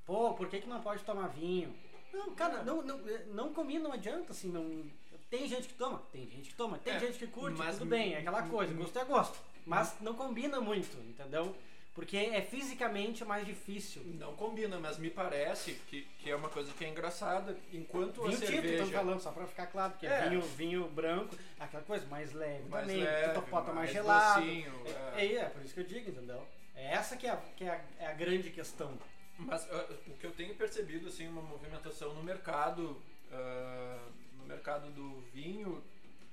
[0.05, 1.75] pô, por que, que não pode tomar vinho?
[2.11, 2.63] Não, cara, É.
[2.63, 2.97] não, não,
[3.33, 4.83] não combina, não adianta, assim, não.
[5.29, 7.89] Tem gente que toma, tem gente que toma, tem É, gente que curte, mas tudo
[7.89, 9.39] bem, é aquela coisa, gosto é gosto.
[9.65, 11.55] Mas não combina muito, entendeu?
[11.93, 14.01] Porque é fisicamente mais difícil.
[14.19, 17.55] Não combina, mas me parece que, que é uma coisa que é engraçada.
[17.71, 18.73] Enquanto a Vinho tinto, cerveja.
[18.73, 20.27] estamos falando, só pra ficar claro, porque É.
[20.27, 24.41] vinho, vinho branco, aquela coisa mais leve Mais também, leve, pode tomar mais gelado.
[24.41, 24.73] docinho,
[25.15, 25.33] é, é.
[25.33, 26.43] é, é por isso que eu digo, entendeu?
[26.75, 28.97] É essa que é a, que é a, é a grande questão.
[29.37, 32.99] Mas ah, o que eu tenho percebido, assim, uma movimentação no mercado,
[33.31, 33.99] ah,
[34.37, 35.83] no mercado do vinho,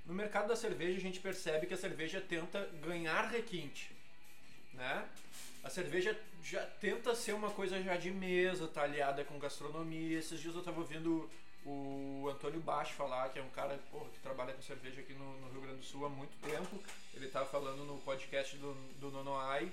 [0.06, 3.94] no, mer mercado da cerveja a gente percebe que a cerveja tenta ganhar requinte,
[4.72, 5.06] né?
[5.62, 10.18] A cerveja já tenta ser uma coisa já de mesa, tá aliada com gastronomia.
[10.18, 11.28] Esses dias eu tava ouvindo
[11.64, 15.40] o Antônio Baixo falar, que é um cara porra, que trabalha com cerveja aqui no,
[15.40, 16.82] no, Rio Grande do Sul há muito tempo.
[17.14, 19.70] Ele tava falando no podcast do, do Nonoai.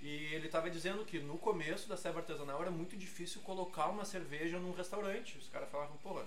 [0.00, 4.04] E ele estava dizendo que no começo da ceva artesanal era muito difícil colocar uma
[4.04, 5.36] cerveja num restaurante.
[5.38, 6.24] Os caras falavam, porra,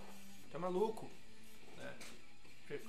[0.53, 1.09] é maluco.
[1.77, 1.95] Né?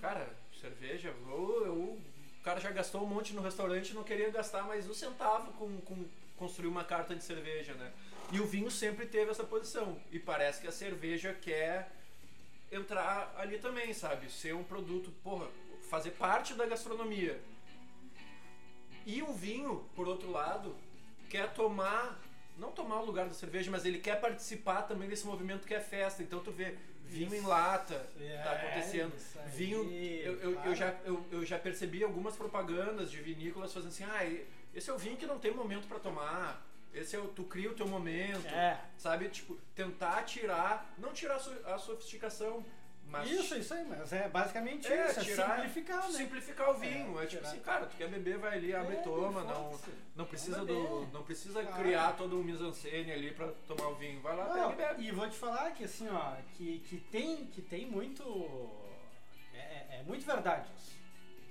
[0.01, 0.29] Cara,
[0.61, 2.01] cerveja, eu, eu,
[2.43, 5.53] o cara já gastou um monte no restaurante e não queria gastar mais um centavo
[5.53, 6.05] com, com
[6.37, 7.93] construir uma carta de cerveja, né?
[8.33, 9.97] E o vinho sempre teve essa posição.
[10.11, 11.93] E parece que a cerveja quer
[12.73, 14.29] entrar ali também, sabe?
[14.29, 15.47] Ser um produto, porra,
[15.89, 17.41] fazer parte da gastronomia.
[19.07, 20.75] E o vinho, por outro lado,
[21.31, 22.21] quer tomar,
[22.59, 25.81] não tomar o lugar da cerveja, mas ele quer participar também desse movimento que é
[25.81, 26.25] festa.
[26.25, 26.77] Então tu vê
[27.13, 29.13] vinho em lata, é, tá acontecendo.
[29.37, 33.91] Aí, vinho, eu, eu, eu, já, eu, eu já percebi algumas propagandas de vinícolas fazendo
[33.91, 34.25] assim, ah,
[34.75, 36.67] esse é o vinho que não tem momento para tomar.
[36.95, 38.79] Esse é o, tu cria o teu momento, é.
[38.99, 39.29] sabe?
[39.29, 42.65] Tipo, tentar tirar, não tirar a sofisticação,
[43.13, 46.17] mas isso, isso aí, mas é basicamente é, isso, é tirar, simplificar, né?
[46.17, 47.21] Simplificar o vinho.
[47.21, 49.45] É, é tipo assim, cara, tu quer beber, vai ali, abre e é, toma.
[49.45, 49.79] Não,
[50.17, 54.19] não precisa, do, não precisa criar todo o mise-en-scène ali pra tomar o vinho.
[54.23, 55.09] Vai lá, não, pega e bebe.
[55.09, 58.23] E vou te falar que assim, ó, que, que, tem, que tem muito.
[59.53, 60.93] É, é, é muito verdade isso.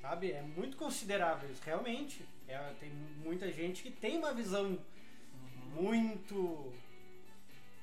[0.01, 0.31] Sabe?
[0.31, 1.61] É muito considerável isso.
[1.63, 2.25] Realmente.
[2.47, 5.83] É, tem muita gente que tem uma visão uhum.
[5.83, 6.73] muito.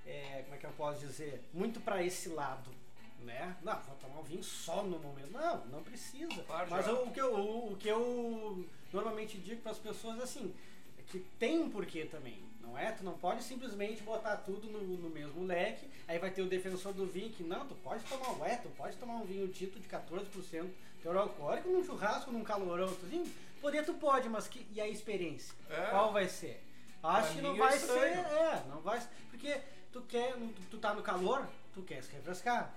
[0.05, 1.45] É, como é que eu posso dizer?
[1.55, 2.78] Muito para esse lado
[3.25, 3.57] né?
[3.63, 5.31] Não, vou tomar um vinho só no momento.
[5.33, 6.43] Não, não precisa.
[6.47, 10.19] Claro, Mas o, o, que eu, o, o, que eu normalmente digo para as pessoas
[10.21, 10.55] é assim,
[10.99, 12.93] é que tem um porquê também, não é?
[12.93, 16.93] Tu não pode simplesmente botar tudo no, no mesmo leque, aí vai ter o defensor
[16.93, 19.79] do vinho que não, tu pode tomar um, é, tu pode tomar um vinho tinto
[19.79, 20.69] de 14%
[21.03, 25.55] teor alcoólico num churrasco, num calorão, assim, poder tu pode, mas que, e a experiência?
[25.71, 25.91] É.
[25.91, 26.65] Qual vai ser?
[27.03, 29.01] Acho que não vai é ser, é, não vai,
[29.31, 29.61] porque
[29.93, 32.75] tu quer, tu, tu tá no calor, tu quer se refrescar.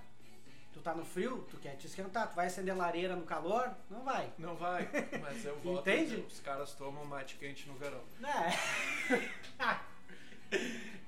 [0.72, 3.70] Tu tá no frio, tu quer te esquentar, tu vai acender lareira no calor?
[3.90, 4.32] Não vai.
[4.38, 4.88] Não vai,
[5.20, 6.16] mas eu voto Entende?
[6.26, 8.02] os caras tomam mate quente no verão.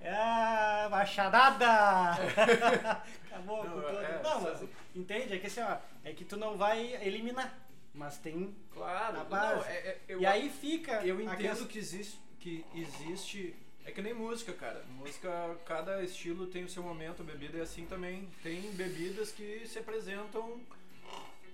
[0.00, 0.08] É.
[0.08, 2.12] é machadada!
[3.26, 4.00] Acabou não, com todo.
[4.00, 5.34] É, não, mas entende?
[5.34, 7.52] É que assim, ó, é que tu não vai eliminar.
[7.92, 9.54] Mas tem claro, na base.
[9.54, 11.04] Não, é, é, eu, e aí fica.
[11.06, 14.82] Eu entendo que existe, que existe é que nem música, cara.
[14.88, 18.28] Música, cada estilo tem o seu momento, a bebida é assim também.
[18.42, 20.60] Tem bebidas que se apresentam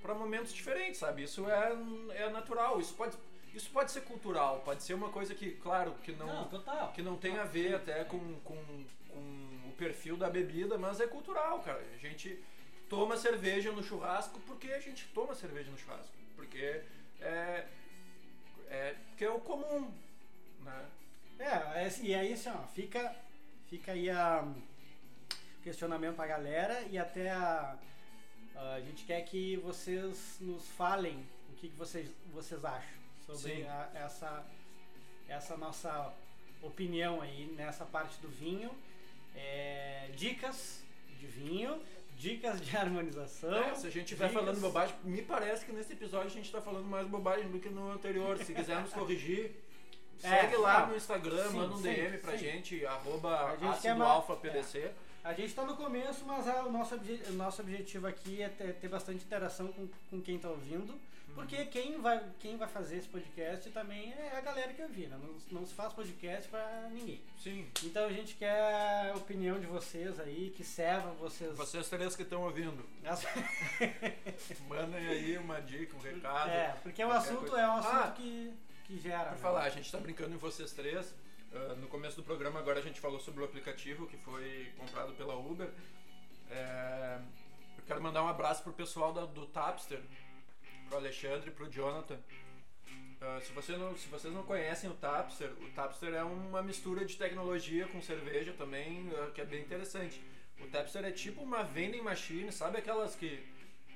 [0.00, 1.24] para momentos diferentes, sabe?
[1.24, 1.76] Isso é,
[2.14, 3.16] é natural, isso pode,
[3.52, 7.16] isso pode ser cultural, pode ser uma coisa que, claro, que não, não que não
[7.16, 11.84] tem a ver até com, com, com o perfil da bebida, mas é cultural, cara.
[11.94, 12.42] A gente
[12.88, 16.12] toma cerveja no churrasco porque a gente toma cerveja no churrasco.
[16.36, 16.82] Porque
[17.20, 17.66] é,
[18.68, 19.92] é, porque é o comum,
[20.62, 20.86] né?
[21.40, 23.16] É, é, e aí assim, ó, fica,
[23.70, 24.46] fica aí a
[25.62, 27.76] questionamento pra galera e até a,
[28.54, 33.90] a gente quer que vocês nos falem o que, que vocês, vocês acham sobre a,
[33.94, 34.44] essa,
[35.28, 36.12] essa nossa
[36.60, 38.70] opinião aí nessa parte do vinho.
[39.34, 40.82] É, dicas
[41.18, 41.82] de vinho,
[42.18, 43.64] dicas de harmonização.
[43.64, 46.60] É, se a gente estiver falando bobagem, me parece que nesse episódio a gente está
[46.60, 48.36] falando mais bobagem do que no anterior.
[48.44, 49.69] Se quisermos corrigir.
[50.20, 52.38] Segue é, lá no Instagram, sim, manda um sim, DM pra sim.
[52.38, 53.56] gente, arroba.
[54.78, 54.94] É.
[55.24, 58.74] A gente está no começo, mas a, o nosso, obje, nosso objetivo aqui é ter,
[58.74, 60.98] ter bastante interação com, com quem está ouvindo.
[61.34, 61.66] Porque uhum.
[61.66, 65.18] quem vai, quem vai fazer esse podcast também é a galera que ouve, né?
[65.22, 67.20] Não, não se faz podcast para ninguém.
[67.42, 67.66] Sim.
[67.84, 71.56] Então a gente quer a opinião de vocês aí, que serva vocês.
[71.56, 72.84] Vocês três que estão ouvindo.
[74.68, 76.50] Mandem aí uma dica, um recado.
[76.50, 77.60] É, porque o assunto coisa.
[77.60, 78.52] é um assunto ah, que
[78.90, 79.24] que gera.
[79.24, 79.38] Por né?
[79.38, 81.14] falar, a gente está brincando em vocês três.
[81.52, 85.12] Uh, no começo do programa agora a gente falou sobre o aplicativo que foi comprado
[85.14, 85.70] pela Uber.
[86.50, 87.18] É,
[87.78, 90.00] eu quero mandar um abraço pro pessoal da, do Tapster,
[90.88, 92.16] pro Alexandre, pro Jonathan.
[92.16, 97.04] Uh, se, você não, se vocês não conhecem o Tapster, o Tapster é uma mistura
[97.04, 100.20] de tecnologia com cerveja também, uh, que é bem interessante.
[100.60, 103.46] O Tapster é tipo uma vending machine, sabe aquelas que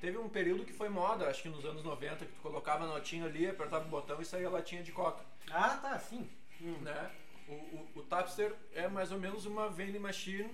[0.05, 2.87] Teve um período que foi moda, acho que nos anos 90, que tu colocava a
[2.87, 5.25] notinha ali, apertava o botão e saía a latinha de coca.
[5.51, 6.29] Ah, tá, sim.
[6.61, 6.77] Hum.
[6.83, 7.11] Né?
[7.49, 10.51] O, o, o Tapster é mais ou menos uma vending machine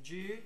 [0.00, 0.40] de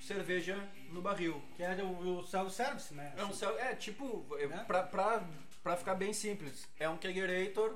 [0.00, 0.56] cerveja
[0.92, 1.42] no barril.
[1.56, 3.12] Que é o, o self-service, né?
[3.16, 4.64] É, um self, é tipo, né?
[4.64, 5.24] pra, pra,
[5.60, 7.74] pra ficar bem simples, é um kegerator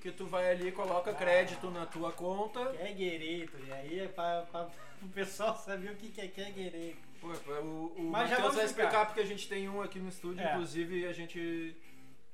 [0.00, 2.64] que tu vai ali e coloca ah, crédito na tua conta.
[2.66, 4.70] Kegerator, e aí é pra, pra
[5.02, 7.13] o pessoal saber o que é kegerator.
[7.26, 8.88] O, o Mas já Matheus vai explicar.
[8.88, 10.52] explicar porque a gente tem um aqui no estúdio, É.
[10.52, 11.74] inclusive a gente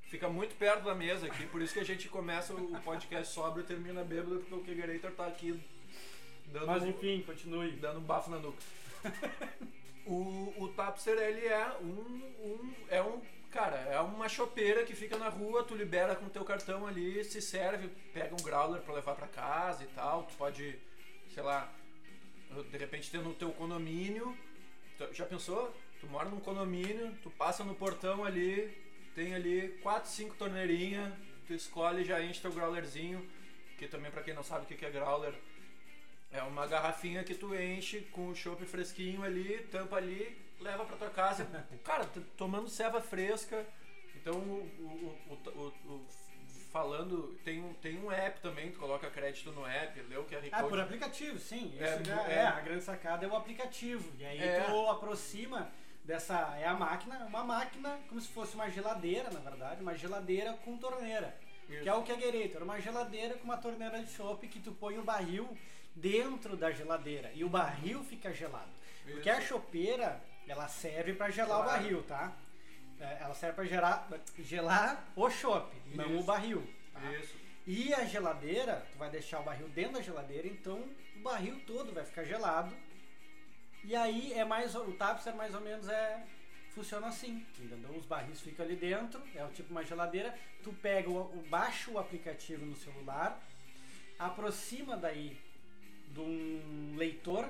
[0.03, 3.63] fica muito perto da mesa aqui, por isso que a gente começa o podcast sóbrio
[3.63, 5.57] e termina bêbado, porque o Kegerator tá aqui
[6.47, 7.71] dando, Mas enfim, continue.
[7.71, 8.57] dando um bafo na nuca.
[10.05, 11.85] o, o Tapster, ele é um,
[12.43, 16.29] um- é um, cara, é uma chopeira que fica na rua, tu libera com o
[16.29, 20.33] teu cartão ali, se serve, pega um growler pra levar pra casa e tal, tu
[20.35, 20.77] pode,
[21.33, 21.71] sei lá,
[22.69, 24.37] de repente ter no teu condomínio,
[25.07, 25.73] tu- já pensou?
[25.99, 28.69] Tu mora num condomínio, tu passa no portão ali,
[29.15, 31.13] tem ali quatro, cinco torneirinhas,
[31.47, 33.27] tu escolhe e já enche teu growlerzinho,
[33.77, 35.33] que também pra quem não sabe o que é growler,
[36.31, 40.95] é uma garrafinha que tu enche com o chopp fresquinho ali, tampa ali, leva pra
[40.97, 41.45] tua casa.
[41.83, 42.05] Cara,
[42.37, 43.65] tomando ceva fresca.
[44.15, 46.07] Então, o- o- o- o-
[46.71, 50.47] falando, tem um, tem um app também, tu coloca crédito no app, lê o QR
[50.51, 50.69] Ah, Code.
[50.69, 51.75] por aplicativo, sim.
[51.79, 52.33] É, Isso já é.
[52.35, 54.09] é, a grande sacada é o aplicativo.
[54.17, 54.61] E aí É.
[54.61, 55.69] tu aproxima
[56.05, 56.55] dessa.
[56.57, 60.77] É a máquina, uma máquina como se fosse uma geladeira, na verdade, uma geladeira com
[60.77, 61.35] torneira.
[61.69, 61.83] Isso.
[61.83, 65.03] Que é o Kegerator, uma geladeira com uma torneira de chopp que tu põe o
[65.03, 65.47] barril
[65.95, 68.71] dentro da geladeira e o barril fica gelado.
[69.05, 69.49] Porque a Isso.
[69.49, 71.81] chopeira, ela serve para gelar o Claro.
[71.81, 72.31] barril, tá?
[73.01, 74.07] É, Ela serve para gelar,
[74.39, 76.65] gelar o chopp, não o barril.
[76.93, 77.01] tá?
[77.13, 77.35] Isso.
[77.67, 80.83] E a geladeira, tu vai deixar o barril dentro da geladeira, então
[81.15, 82.73] o barril todo vai ficar gelado.
[83.83, 86.23] E aí é mais o tapster mais ou menos é
[86.75, 87.91] funciona assim, entendeu?
[87.91, 90.37] Os barris ficam ali dentro, é o tipo uma geladeira.
[90.63, 93.39] Tu pega o, o baixa o aplicativo no celular,
[94.17, 95.37] aproxima daí
[96.09, 97.47] de um leitor,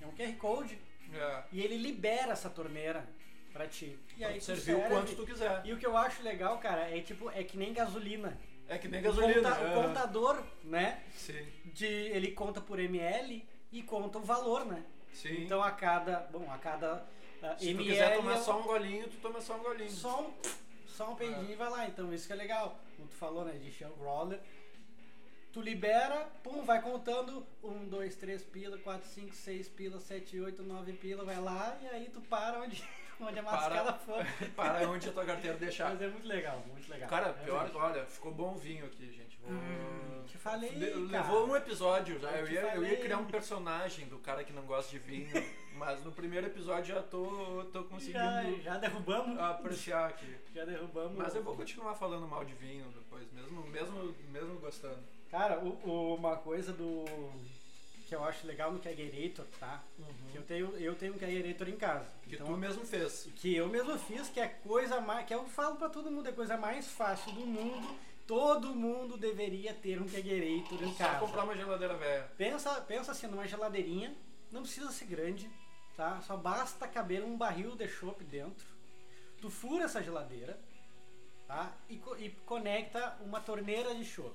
[0.00, 0.78] é um QR Code,
[1.12, 1.42] É.
[1.52, 3.06] e ele libera essa torneira
[3.52, 3.98] pra ti.
[4.16, 5.62] E aí tu serviu o quanto tu quiser.
[5.64, 8.38] E o que eu acho legal, cara, é tipo, é que nem gasolina.
[8.68, 9.50] É que nem gasolina.
[9.50, 9.74] conta- o é.
[9.86, 11.02] contador, né?
[11.14, 11.46] Sim.
[11.66, 14.84] De, ele conta por ml e conta o valor, né?
[15.12, 15.42] Sim.
[15.42, 17.06] Então a cada, bom, a cada
[17.42, 19.90] ah, Se tu ml quiser tomar é só um golinho, tu toma só um golinho.
[19.90, 20.34] só um,
[20.86, 21.86] só um peidinho e vai lá.
[21.86, 22.78] Então isso que é legal.
[22.96, 23.52] Como tu falou, né?
[23.52, 24.40] De Shell Roller.
[25.52, 27.46] Tu libera, pum, vai contando.
[27.62, 31.86] Um, dois, três pila, quatro, cinco, seis pila, sete, oito, nove pila, vai lá e
[31.86, 32.84] aí tu para onde,
[33.24, 34.24] onde a mascada for.
[34.56, 35.90] Para onde a tua carteira deixar.
[35.90, 37.08] Mas é muito legal, muito legal.
[37.08, 37.76] Cara, É pior, verdade.
[37.84, 39.36] olha, ficou bom o vinho aqui, gente.
[39.38, 41.22] Vou- Hum, te falei, De- cara.
[41.24, 42.30] Levou um episódio já.
[42.32, 45.28] Eu Eu ia, eu ia criar um personagem do cara que não gosta de vinho,
[45.74, 49.38] mas no primeiro episódio já tô, tô Já, conseguindo já derrubamos.
[49.40, 50.36] apreciar aqui.
[50.54, 51.16] Já derrubamos.
[51.16, 54.98] Mas eu vou continuar falando mal de vinho depois, mesmo, mesmo, mesmo gostando.
[55.30, 57.04] Cara, o- o- uma coisa do.
[58.08, 59.82] Que eu acho legal no Kegerator, tá?
[60.32, 62.06] Que eu tenho, eu tenho um Kegerator em casa.
[62.22, 63.28] Que Então, tu mesmo fez.
[63.36, 65.26] que eu mesmo fiz, que é coisa mais.
[65.26, 67.86] que eu falo pra todo mundo, é a coisa mais fácil do mundo.
[68.26, 71.18] Todo mundo deveria ter um Kegerator em Só casa.
[71.20, 72.30] comprar uma geladeira velha.
[72.38, 74.14] Pensa, pensa assim, numa geladeirinha,
[74.50, 75.50] não precisa ser grande,
[75.96, 76.20] tá?
[76.22, 78.66] Só basta caber um barril de chopp dentro.
[79.40, 80.58] Tu fura essa geladeira,
[81.46, 81.72] tá?
[81.90, 84.34] E, co- e conecta uma torneira de chopp.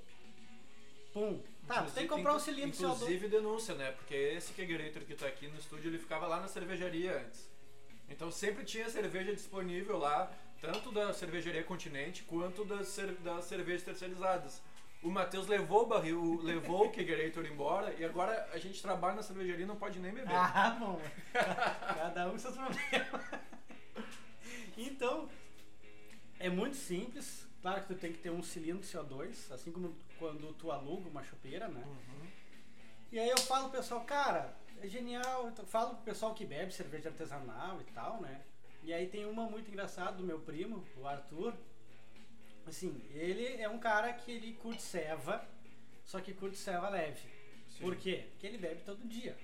[1.12, 1.40] Pum.
[1.68, 2.94] Tá, tu tem que comprar um cilindro de CO2.
[2.96, 3.92] Inclusive denúncia, né?
[3.94, 7.50] Porque esse Kegerator que tá aqui no estúdio, ele ficava lá na cervejaria antes.
[8.10, 13.84] Então sempre tinha cerveja disponível lá, tanto da cervejaria Continente quanto das, cer- das cervejas
[13.84, 14.62] terceirizadas.
[15.02, 19.24] O Matheus levou o barril, levou o Kegerator embora e agora a gente trabalha na
[19.24, 20.34] cervejaria e não pode nem beber.
[20.34, 21.02] Ah, bom.
[21.34, 23.22] Cada um com seus problemas.
[24.78, 25.30] Então,
[26.40, 27.48] é muito simples.
[27.62, 31.10] Claro que tu tem que ter um cilindro de CO2, assim como quando tu aluga
[31.10, 31.84] uma chopeira, né?
[31.86, 32.28] Uhum.
[33.12, 35.52] E aí eu falo pro pessoal, cara, é genial.
[35.58, 38.42] Eu falo pro pessoal que bebe cerveja artesanal e tal, né?
[38.82, 41.54] E aí tem uma muito engraçada do meu primo, o Arthur.
[42.66, 45.46] Assim, ele é um cara que ele curte ceva,
[46.06, 47.28] só que curte ceva leve.
[47.68, 47.82] Sim.
[47.82, 48.28] Por quê?
[48.32, 49.38] Porque ele bebe todo dia.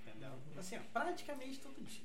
[0.00, 0.38] Entendeu?
[0.56, 2.04] Assim, ó, praticamente todo dia.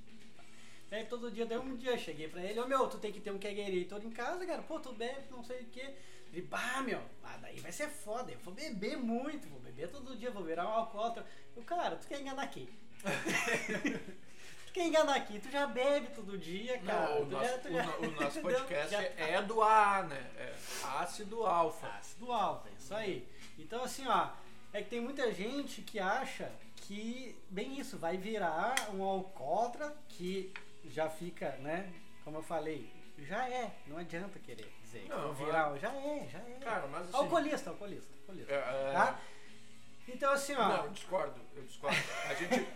[0.91, 3.19] Aí todo dia, daí um dia eu cheguei pra ele, ô meu, tu tem que
[3.19, 4.63] ter um kegerator em casa, cara.
[4.63, 5.93] Pô, tu bebe, não sei o quê.
[6.33, 8.31] Ele, bah, meu, ah, daí vai ser foda.
[8.31, 11.25] Eu vou beber muito, vou beber todo dia, vou virar um alcoólatra.
[11.55, 12.67] Eu, cara, tu quer enganar quem?
[14.67, 15.39] tu quer enganar aqui?
[15.39, 17.15] Tu já bebe todo dia, cara.
[17.15, 20.31] Não, o nosso, já- o já- o nosso podcast Já- é do A, né?
[20.37, 20.55] É
[20.99, 21.87] ácido alfa.
[21.87, 23.27] ácido alfa, é isso aí.
[23.57, 24.29] Então assim, ó,
[24.73, 30.53] é que tem muita gente que acha que, bem isso, vai virar um alcoólatra que
[30.83, 31.91] já fica, né,
[32.23, 36.27] como eu falei, já é, não adianta querer dizer que Não, vou virar, já é,
[36.31, 36.57] já é.
[36.61, 37.17] Cara, mas assim.
[37.17, 38.51] alcoolista, alcoolista, alcoolista.
[38.53, 39.19] é, é, Tá?
[40.07, 41.97] Então assim, ó, Não, eu discordo, eu discordo.
[42.29, 42.67] A gente.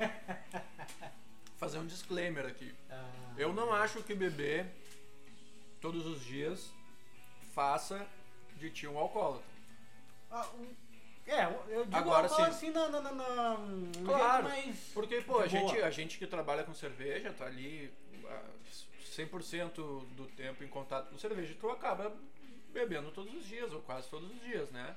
[1.58, 2.74] Fazer um disclaimer aqui.
[2.90, 4.66] ah, Eu não acho que beber
[5.82, 6.72] todos os dias
[7.54, 8.06] faça
[8.56, 9.46] de ti um alcoólatra.
[10.32, 10.74] ah, um-
[11.28, 12.42] É, eu digo Agora sim.
[12.42, 13.58] assim na, na, na, na
[14.06, 14.92] Claro, jeito mais.
[14.94, 15.48] Porque, pô, a boa.
[15.50, 17.94] gente, a gente que trabalha com cerveja tá ali
[19.28, 19.74] 100%
[20.16, 22.16] do tempo em contato com cerveja, tu acaba
[22.72, 24.96] bebendo todos os dias, ou quase todos os dias, né?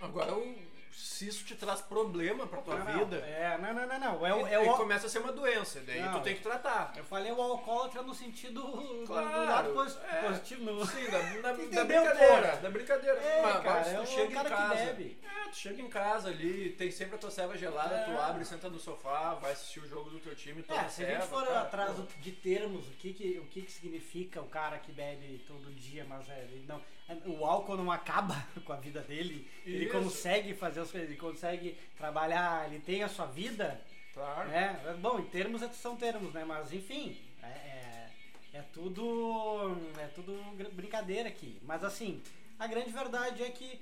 [0.00, 3.86] Agora, o- se isso te traz problema pra tua Não, não, vida, É, não, não,
[3.86, 4.26] não, não.
[4.26, 6.14] É, e- é o, começa a ser uma doença, daí Não.
[6.14, 6.94] tu tem que tratar.
[6.96, 10.22] Eu falei o alcoólatra no sentido do Claro, lado posi- é.
[10.22, 10.64] positivo.
[10.64, 10.86] No...
[10.86, 11.52] Sim, da, da, da
[11.84, 13.18] brincadeira, da brincadeira.
[13.18, 14.74] É, mas, cara, mas é tu o chega em casa.
[14.74, 15.18] bebe.
[15.22, 18.04] É, tu chega em casa ali, tem sempre a tua ceva gelada, É.
[18.04, 21.04] tu abre, senta no sofá, vai assistir o jogo do teu time, toma É, se
[21.04, 22.02] a gente for cara, atrás pô.
[22.02, 25.70] do- de termos, o que que, o que que significa o cara que bebe todo
[25.74, 26.80] dia, mas é, ele não,
[27.26, 28.34] o álcool não acaba
[28.64, 29.92] com a vida dele, ele Isso.
[29.92, 33.80] consegue fazer as coisas, ele consegue trabalhar, ele tem a sua vida,
[34.14, 34.48] Claro.
[34.48, 34.96] né?
[35.00, 36.44] Bom, em termos é- são termos, né?
[36.44, 38.10] Mas enfim, é, é,
[38.54, 40.32] é tudo é tudo
[40.72, 41.58] brincadeira aqui.
[41.62, 42.22] Mas assim,
[42.58, 43.80] a grande verdade é que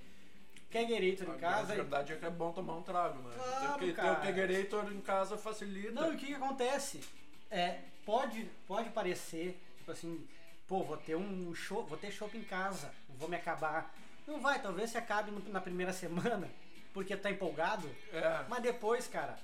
[0.70, 1.66] Kegerator em A casa.
[1.66, 3.34] grande verdade é que é bom tomar um trago, né?
[3.36, 5.92] Claro, ter, ter o Kegerator em casa facilita.
[5.92, 7.00] Não, e o que, que acontece?
[7.48, 10.26] É, pode, pode parecer, tipo assim,
[10.66, 13.94] pô, vou ter um show, vou ter show em casa, vou me acabar.
[14.26, 16.50] Não vai, talvez se acabe na primeira semana,
[16.94, 18.44] porque tá empolgado, É.
[18.48, 19.36] mas depois, cara,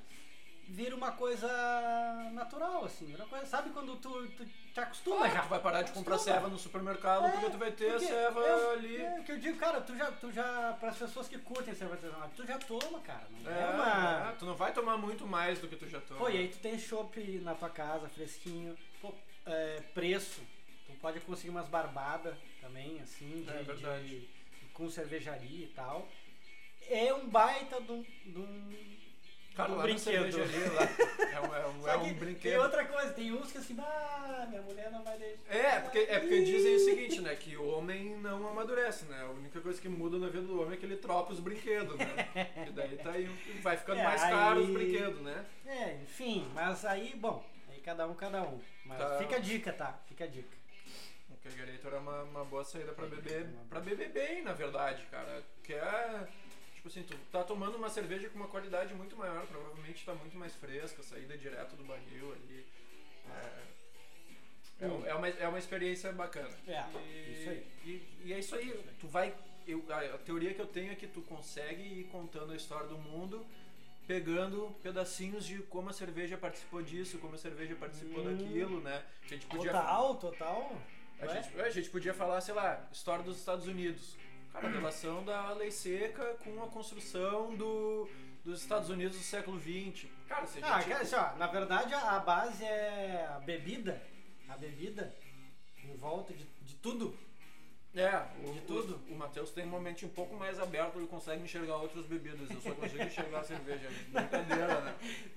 [0.69, 1.49] vira uma coisa
[2.33, 5.43] natural, assim, uma coisa, sabe quando tu, tu te acostuma Ah, já?
[5.43, 8.73] tu vai parar de comprar ceva no supermercado É, porque tu vai ter ceva é,
[8.75, 8.97] ali.
[9.03, 12.07] É, que eu digo, cara, tu já, tu já, para as pessoas que curtem cerveja
[12.07, 14.31] artesanal, tu já toma, cara, não é, É, uma...
[14.31, 16.21] é, tu não vai tomar muito mais do que tu já toma.
[16.21, 18.79] Pô, e aí tu tem chopp na tua casa, fresquinho.
[19.03, 19.13] Pô,
[19.45, 20.41] é, preço.
[20.87, 24.09] Tu pode conseguir umas barbadas também, assim, de, É verdade.
[24.21, 24.41] de-
[24.73, 26.09] com cervejaria e tal.
[26.91, 28.91] É um baita de um, de um,
[29.55, 30.39] Cara, um brinquedo.
[30.41, 32.61] é um, é um, é um Tem brinquedo.
[32.63, 35.55] outra coisa, tem uns que assim, ah, minha mulher não vai deixar.
[35.55, 37.35] É, porque, é porque dizem o seguinte, né?
[37.37, 39.23] Que o homem não amadurece, né?
[39.23, 41.97] A única coisa que muda na vida do homem é que ele troca os brinquedos,
[41.97, 42.07] né?
[42.69, 43.27] E daí tá aí,
[43.63, 45.45] vai ficando É, mais aí- caro os brinquedos, né?
[45.67, 48.61] É, enfim, mas aí, bom, aí cada um, cada um.
[48.85, 49.19] Mas Tá.
[49.19, 49.99] fica a dica, tá?
[50.09, 50.59] Fica a dica.
[51.31, 55.43] O Kegerator é uma, uma boa saída pra beber, pra beber bem, na verdade, cara.
[55.63, 56.29] Que é,
[56.81, 60.37] tipo assim, tu tá tomando uma cerveja com uma qualidade muito maior, provavelmente tá muito
[60.39, 62.67] mais fresca, saída direto do barril ali.
[63.29, 65.03] É, é, Hum.
[65.07, 66.49] é uma, é uma experiência bacana.
[66.67, 67.67] É, E, isso aí.
[67.85, 69.35] E, e é isso aí, tu vai.
[69.69, 72.97] eu- a, teoria que eu tenho é que tu consegue ir contando a história do
[72.97, 73.45] mundo,
[74.09, 78.37] pegando pedacinhos de como a cerveja participou disso, como a cerveja participou Hum.
[78.39, 79.05] daquilo, né?
[79.23, 80.83] A gente podia Total, total.
[81.21, 84.17] a gente, a gente podia falar, sei lá, história dos Estados Unidos.
[84.53, 88.09] Cara, a relação da lei seca com a construção do,
[88.45, 90.09] dos Estados Unidos do século XX.
[90.29, 90.89] Cara, se a Ah, gente.
[90.91, 94.01] cara, assim, ó, na verdade a, base é a bebida.
[94.49, 95.15] A bebida
[95.85, 97.17] em volta de, de tudo.
[97.95, 98.11] é,
[98.45, 99.01] o, de tudo.
[99.09, 102.51] O, o Matheus tem um momento um pouco mais aberto, ele consegue enxergar outras bebidas.
[102.51, 103.89] Eu só consigo enxergar a cerveja.
[104.11, 104.95] Brincadeira, né?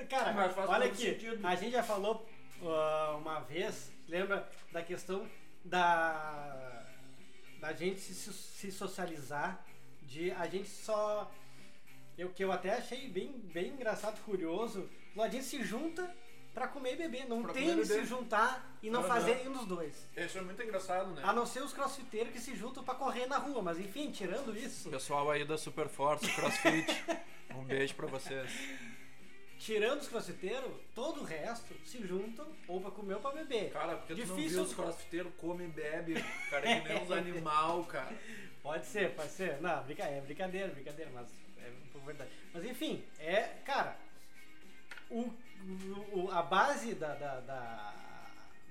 [0.09, 1.45] Cara, Mas faz olha aqui, sentido.
[1.45, 2.27] a gente já falou
[2.63, 5.27] ah, uma vez, lembra da questão
[5.63, 6.83] da
[7.63, 9.65] da gente se, se socializar,
[10.01, 11.31] de a gente só
[12.17, 16.13] eu que eu até achei bem bem engraçado, curioso, a gente se junta
[16.53, 20.09] pra comer e beber, não Pra tem se juntar e não fazer nenhum dos dois.
[20.15, 21.21] Isso é muito engraçado, né?
[21.23, 24.53] A não ser os crossfiteiros que se juntam pra correr na rua, mas enfim, tirando
[24.57, 27.05] isso, Pessoal aí da Super Force, CrossFit,
[27.55, 28.51] um beijo pra vocês.
[29.63, 33.71] Tirando os crossfiteiros, todo o resto se juntam ou pra comer ou pra beber.
[33.71, 36.13] Cara, porque tu não Difícil- viu os crossfiteiros come e bebe,
[36.49, 38.13] cara, é que nem uns animal, cara.
[38.61, 39.61] Pode ser, pode ser.
[39.61, 42.29] Não, brinca, é brincadeira, brincadeira, mas é um pouco verdade.
[42.53, 43.95] Mas enfim, é, cara,
[45.09, 45.31] o,
[46.11, 47.93] o- a base da, da, da,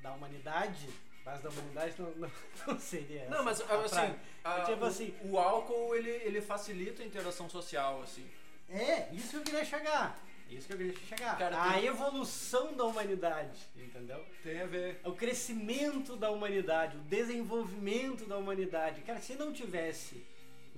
[0.02, 0.88] da humanidade,
[1.24, 2.30] base da humanidade não, não,
[2.66, 3.30] não seria essa.
[3.30, 4.14] Não, mas assim,
[4.44, 8.28] a- tipo o, assim- o álcool ele, ele facilita a interação social, assim.
[8.68, 10.18] É, isso que eu queria chegar.
[10.56, 11.38] Isso que eu queria chegar.
[11.38, 14.24] Cara, a tem- evolução da humanidade, entendeu?
[14.42, 15.00] Tem a ver.
[15.04, 19.00] o crescimento da humanidade, o desenvolvimento da humanidade.
[19.02, 20.24] Cara, se não tivesse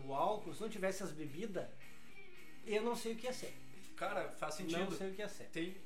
[0.04, 1.66] o álcool, se não tivesse as bebidas,
[2.66, 3.54] eu não sei o que ia ser.
[3.96, 4.94] Cara, faz Não sentido.
[4.96, 5.44] sei o que ia ser.
[5.52, 5.76] Tem,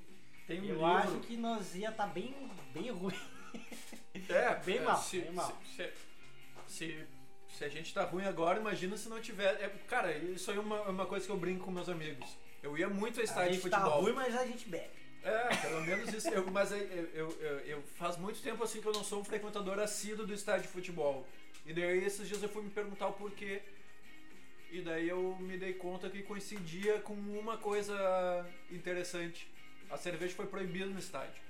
[0.46, 0.86] tem um eu livro.
[0.86, 2.34] acho que nós ia estar bem,
[2.72, 3.14] bem ruim.
[4.28, 5.56] É, bem é, mal, se, bem mal.
[5.76, 5.90] Se,
[6.66, 7.06] se, se,
[7.56, 9.54] se a gente tá ruim agora, imagina se não tiver.
[9.62, 12.36] é, cara, isso aí é uma, é uma coisa que eu brinco com meus amigos.
[12.62, 14.02] Eu ia muito a estádio de tá futebol.
[14.02, 14.90] ruim, mas a gente bebe.
[15.22, 16.28] É, pelo menos isso.
[16.28, 19.24] Eu, mas eu, eu, eu, eu- faz muito tempo assim que eu não sou um
[19.24, 21.26] frequentador assíduo do estádio de futebol.
[21.66, 23.60] E daí esses dias eu fui me perguntar o porquê.
[24.70, 29.50] E daí eu me dei conta que coincidia com uma coisa interessante.
[29.90, 31.40] A cerveja foi proibida no estádio.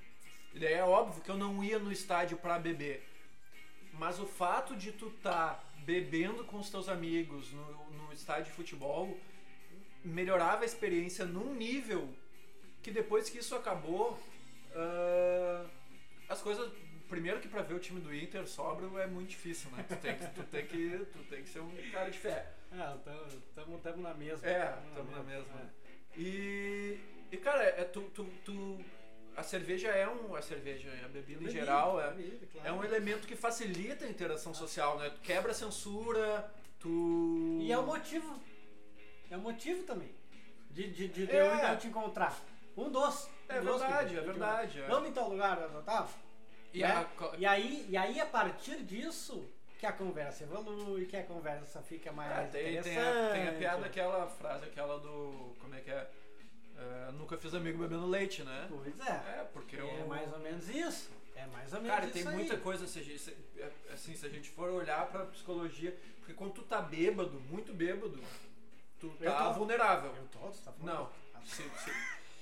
[0.55, 3.05] E daí é óbvio que eu não ia no estádio pra beber.
[3.93, 8.53] Mas o fato de tu tá bebendo com os teus amigos no, no estádio de
[8.53, 9.19] futebol
[10.05, 12.09] melhorava a experiência num nível
[12.83, 14.19] que depois que isso acabou,
[14.75, 15.65] ah,
[16.29, 16.71] as coisas.
[17.09, 19.83] Primeiro que pra ver o time do Inter sóbrio é muito difícil, né?
[19.89, 22.47] Tu tem que, tu tem que, tu tem que ser um cara de fé.
[22.71, 24.47] Estamos É, na mesma.
[24.47, 25.47] É, tamo estamos na mesma.
[26.15, 26.21] é.
[26.21, 26.99] E,
[27.33, 28.79] e cara, é, tu, tu, tu-
[29.35, 30.35] a cerveja é um.
[30.37, 32.69] A cerveja, a bebida em Bebida, geral, é, bebida, claro.
[32.69, 35.09] é um elemento que facilita a interação social, né?
[35.09, 37.59] Tu quebra a censura, tu.
[37.63, 38.39] E é o motivo.
[39.31, 40.11] É o motivo também.
[40.71, 41.73] De, de, de, de É.
[41.73, 42.39] eu te encontrar.
[42.77, 43.29] Um doce.
[43.49, 44.87] É um doce, verdade, é verdade, é.
[44.87, 46.15] Vamos em tal lugar, Otávio?
[46.73, 46.89] E né?
[46.93, 49.45] a E aí, e aí, a partir disso,
[49.79, 52.95] que a conversa evolui, que a conversa fica mais É, tem, interessante.
[52.95, 55.55] tem, a, tem a piada, aquela frase, aquela do.
[55.61, 56.11] Como é que é?
[56.77, 58.67] É, nunca fiz amigo bebendo leite, né?
[58.69, 59.11] Pois é.
[59.11, 60.07] É, porque É eu.
[60.07, 61.11] mais ou menos isso.
[61.35, 62.35] É mais ou menos Cara, isso tem aí.
[62.35, 65.97] muita coisa, se a gente, se- é, assim, se a gente for olhar pra psicologia,
[66.19, 68.21] porque quando tu tá bêbado, muito bêbado,
[69.01, 69.59] tu Eu tá tô.
[69.61, 70.15] vulnerável.
[70.15, 71.11] Eu tô, você tá falando?
[71.35, 71.45] Não.
[71.47, 71.93] Se- se-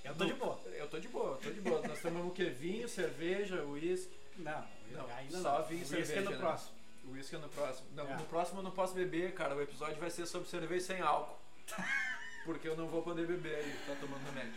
[0.05, 0.61] Eu tô de boa.
[0.67, 1.87] eu tô de boa, eu tô de boa.
[1.87, 2.45] Nós tomamos o quê?
[2.51, 4.17] Vinho, cerveja, uísque.
[4.37, 5.67] Não, Não, ainda só não.
[5.67, 6.37] vinho e O uísque cerveja, é no né?
[6.39, 6.77] próximo.
[7.09, 7.89] Uísque é no próximo.
[7.93, 8.17] Não, É.
[8.17, 9.55] no próximo eu não posso beber, cara.
[9.55, 11.39] O episódio vai ser sobre cerveja sem álcool.
[12.45, 14.55] Porque eu não vou poder beber aí, tá tomando remédio.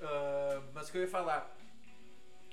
[0.00, 1.52] Ah, mas o que eu ia falar?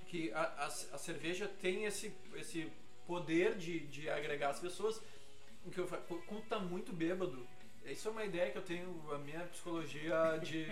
[0.07, 2.71] Que a, a, a cerveja tem esse, esse
[3.05, 5.01] poder de, de agregar as pessoas.
[5.65, 6.03] O que eu falo,
[6.49, 7.47] tá muito bêbado,
[7.91, 10.65] isso é uma ideia que eu tenho, a minha psicologia de.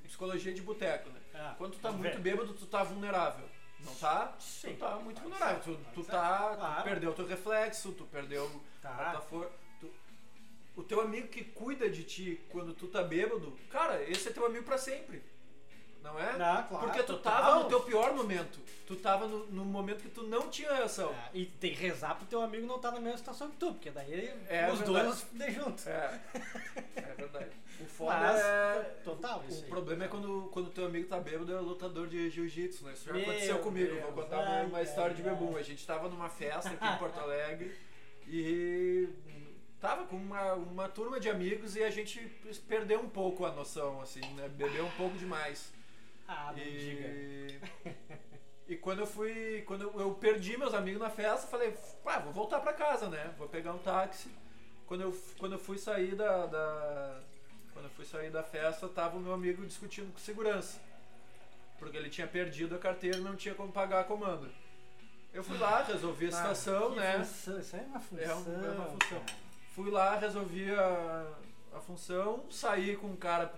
[0.04, 1.20] psicologia de boteco, né?
[1.34, 3.46] Ah, Quando tu tá vamos muito bêbado, tu tá vulnerável.
[3.80, 4.34] Não tá?
[4.38, 4.72] Sim.
[4.72, 5.62] Tu tá muito Pode vulnerável.
[5.62, 6.10] ser, Tu, pode tu ser.
[6.12, 6.54] tá.
[6.56, 6.80] Claro.
[6.80, 8.44] Tu perdeu teu reflexo, tu perdeu
[8.82, 9.10] a Tá.
[9.12, 9.52] tua for...
[9.80, 9.92] tu-
[10.76, 14.46] O teu amigo que cuida de ti quando tu tá bêbado, cara, esse é teu
[14.46, 15.22] amigo pra sempre.
[16.04, 16.32] Não é?
[16.36, 17.32] Não, claro, Porque tu total.
[17.42, 18.60] tava no teu pior momento.
[18.86, 21.10] Tu tava no, no momento que tu não tinha reação.
[21.10, 23.72] É, e tem que rezar pro teu amigo não estar na mesma situação que tu,
[23.72, 24.84] porque daí É os verdade.
[25.06, 25.86] dois fuder juntos.
[25.86, 26.20] É.
[26.96, 27.50] É verdade.
[27.80, 28.94] O foda Mas, é.
[29.02, 32.92] total, O, problema é quando, quando teu amigo tá bêbado é lutador de jiu-jitsu, né?
[32.92, 33.90] Isso já Meu aconteceu comigo.
[33.94, 35.56] Deus, Vou contar uma, ai, uma história de bebum.
[35.56, 37.74] A gente tava numa festa aqui em Porto Alegre
[38.28, 39.08] e
[39.80, 42.20] tava com uma, uma turma de amigos e a gente
[42.68, 44.48] perdeu um pouco a noção, assim, né?
[44.48, 45.72] Bebeu um pouco demais.
[46.26, 46.58] Ah, não.
[46.58, 47.60] E,
[48.68, 49.62] e quando eu fui.
[49.66, 51.74] Quando eu, perdi meus amigos na festa, falei,
[52.06, 53.34] ah, vou voltar pra casa, né?
[53.38, 54.30] Vou pegar um táxi.
[54.86, 57.20] Quando eu, quando eu fui sair da, da-
[57.72, 60.78] Quando eu fui sair da festa, tava o meu amigo discutindo com segurança.
[61.78, 64.48] Porque ele tinha perdido a carteira e não tinha como pagar a comanda.
[65.32, 67.18] Eu fui lá, resolvi a Ah, situação, né?
[67.18, 68.24] função, Isso aí é uma função.
[68.24, 69.20] É um- é uma função.
[69.20, 69.38] cara.
[69.74, 71.26] Fui lá, resolvi a,
[71.74, 73.52] a função, saí com o cara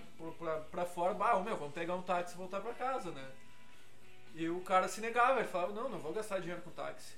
[0.70, 3.28] pra, fora, bah, meu, vamos pegar um táxi e voltar pra casa, né?
[4.34, 7.14] E o cara se negava, ele falava, não, não vou gastar dinheiro com táxi.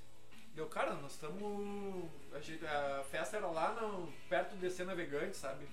[0.55, 2.11] Deu, cara, nós estamos.
[2.33, 5.69] A, a festa era lá no, perto do DC Navegante, sabe?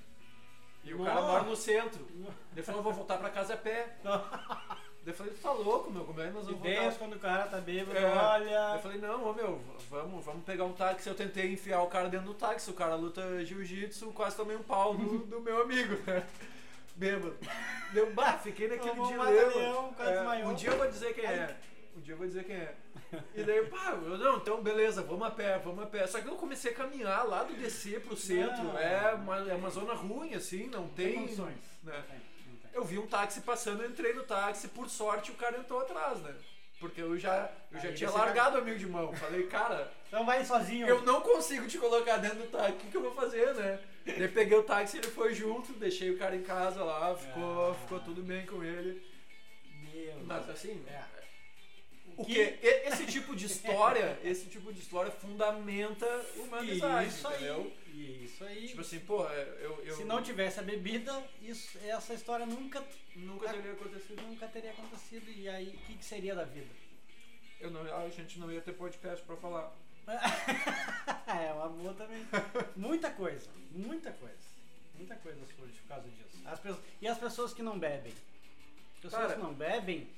[0.83, 2.05] E o cara mora no centro.
[2.53, 3.95] Ele falou, vou voltar pra casa a pé.
[4.03, 4.13] Daí
[5.07, 6.69] eu falei, tu tá louco, meu, como é que nós vamos voltar?
[6.69, 8.05] Ideias quando o cara tá bêbado, É.
[8.05, 8.73] olha.
[8.75, 9.59] Eu falei, não, ô meu,
[9.89, 11.09] vamos, vamos pegar um táxi.
[11.09, 12.69] Eu tentei enfiar o cara dentro do táxi.
[12.69, 16.23] O cara luta jiu-jitsu, quase tomei um pau do, do meu amigo, né?
[16.95, 17.37] Bêbado.
[17.91, 20.49] Deu, bah, fiquei naquele Tomou dia mata-leão, quase É, desmaiou.
[20.49, 21.55] um dia eu vou dizer quem é.
[21.95, 22.75] Um dia eu vou dizer quem é.
[23.33, 26.05] E daí, pá, eu, não, então beleza, vamos a pé, vamos a pé.
[26.07, 28.63] Só que eu comecei a caminhar lá do DC pro centro.
[28.63, 28.77] Não.
[28.77, 31.55] É, uma, é uma zona ruim, assim, não Não tem condições.
[31.83, 31.93] né?
[31.95, 32.69] Não tem, não tem.
[32.73, 36.19] Eu vi um táxi passando, eu entrei no táxi, por sorte o cara entrou atrás,
[36.21, 36.33] né?
[36.79, 39.13] Porque eu já, eu já Aí tinha largado o amigo de mão.
[39.13, 40.85] Falei, cara, Então vai sozinho.
[40.87, 43.79] eu não consigo te colocar dentro do táxi, o que, que eu vou fazer, né?
[44.05, 47.75] Daí peguei o táxi, ele foi junto, deixei o cara em casa lá, ficou, Ah.
[47.75, 49.01] ficou tudo bem com ele.
[49.93, 51.03] Meu Mas assim, É.
[52.17, 56.05] o Que- que esse tipo de história, esse tipo de história fundamenta
[56.37, 57.61] uma amizade, Isso entendeu?
[57.87, 58.25] aí.
[58.25, 58.67] Isso aí.
[58.67, 62.83] Tipo assim, pô, eu, eu Se não tivesse a bebida, isso, essa história nunca,
[63.15, 64.21] nunca teria acontecido.
[64.21, 65.29] nunca teria acontecido.
[65.31, 66.67] E aí, o que, que seria da vida?
[67.59, 69.73] Eu não, a gente não ia ter podcast pra falar.
[71.27, 72.25] é uma boa também.
[72.75, 74.35] Muita coisa, muita coisa.
[74.95, 76.41] Muita coisa surge por causa disso.
[76.45, 78.13] As pessoas, e as pessoas que não bebem?
[78.95, 80.09] As pessoas Cara- que não bebem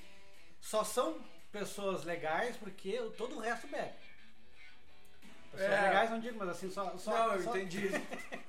[0.62, 1.20] só são
[1.52, 3.94] pessoas legais porque todo o resto bebe.
[5.52, 5.82] Pessoas É.
[5.82, 6.96] legais não digo, mas assim, só.
[6.98, 7.90] só não, eu só- entendi.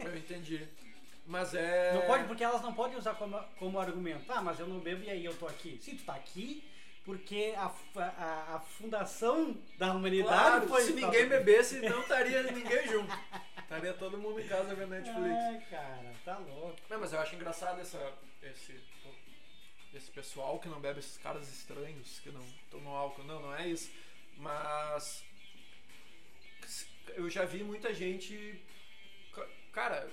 [0.00, 0.66] Eu entendi.
[1.26, 1.94] Mas é.
[1.94, 4.24] Não pode, porque elas não podem usar como, como argumento.
[4.32, 5.78] Ah, mas eu não bebo e aí eu tô aqui.
[5.80, 6.68] Sim, tu tá aqui
[7.04, 10.28] porque a, a, a fundação da humanidade
[10.66, 10.82] Claro, foi.
[10.82, 13.12] se ninguém bebesse, não estaria ninguém junto.
[13.58, 15.18] Estaria todo mundo em casa vendo Netflix.
[15.36, 16.78] Ai, cara, tá louco.
[16.88, 18.80] Não, mas eu acho engraçado essa, esse,
[19.92, 23.24] esse pessoal que não bebe, esses caras estranhos que não tomam álcool.
[23.24, 23.90] Não, não é isso.
[24.36, 25.24] Mas
[27.16, 28.62] eu já vi muita gente.
[29.32, 30.08] ca- Cara,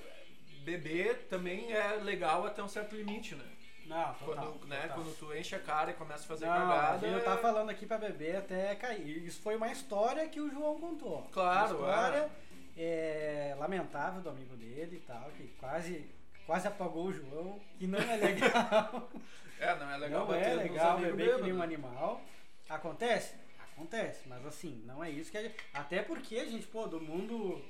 [0.63, 3.45] beber também é legal até um certo limite, né?
[3.91, 4.45] Não, total.
[4.53, 4.95] Quando, né, total.
[4.97, 7.07] quando tu enche a cara e começa a fazer Não, cagada.
[7.07, 9.25] gente é- tá falando aqui pra beber até cair.
[9.25, 11.27] Isso foi uma história que o João contou.
[11.31, 12.29] Claro, Uma história
[12.77, 16.09] é, lamentável do amigo dele e tal, que quase,
[16.45, 19.09] quase apagou o João, que não é legal.
[19.61, 22.19] É, não é legal não é legal beber que nem um animal.
[22.67, 23.35] Acontece?
[23.59, 25.55] Acontece, mas assim, não é isso que a gente.
[25.71, 27.61] Até porque a gente, pô, do mundo.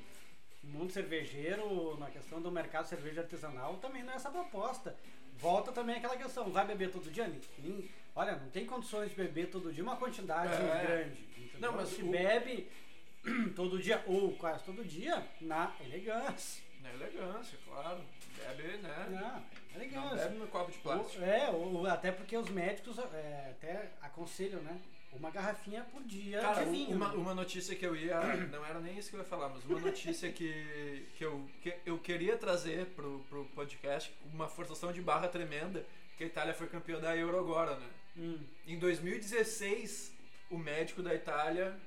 [0.63, 4.95] Mundo cervejeiro, na questão do mercado cerveja artesanal, também não é essa proposta.
[5.41, 7.27] Volta também aquela questão, vai beber todo dia?
[7.57, 10.83] Ninguém- Olha, não tem condições de beber todo dia uma quantidade É.
[10.85, 11.21] grande.
[11.37, 11.59] entendeu?
[11.59, 12.69] Não, mas se o- bebe
[13.55, 16.61] todo dia, ou quase todo dia, na elegância.
[16.81, 18.01] Na elegância, claro.
[18.37, 19.07] Bebe, né?
[19.09, 19.43] Não, Não
[19.75, 20.17] elegância.
[20.27, 21.21] bebe no copo de plástico.
[21.23, 24.79] Ou- é, ou, até porque os médicos é, até aconselham, né?
[25.13, 26.95] Uma garrafinha por dia Cara, de vinho.
[26.95, 28.19] uma, uma notícia que eu ia.
[28.51, 31.73] Não era nem isso que eu ia falar, mas uma notícia que, que, eu, que
[31.85, 35.85] eu queria trazer pro, pro podcast, uma forçação de barra tremenda,
[36.17, 37.87] que a Itália foi campeã da Euro agora, né?
[38.17, 38.39] Hum.
[38.67, 40.11] Em 2016,
[40.49, 41.77] o médico da Itália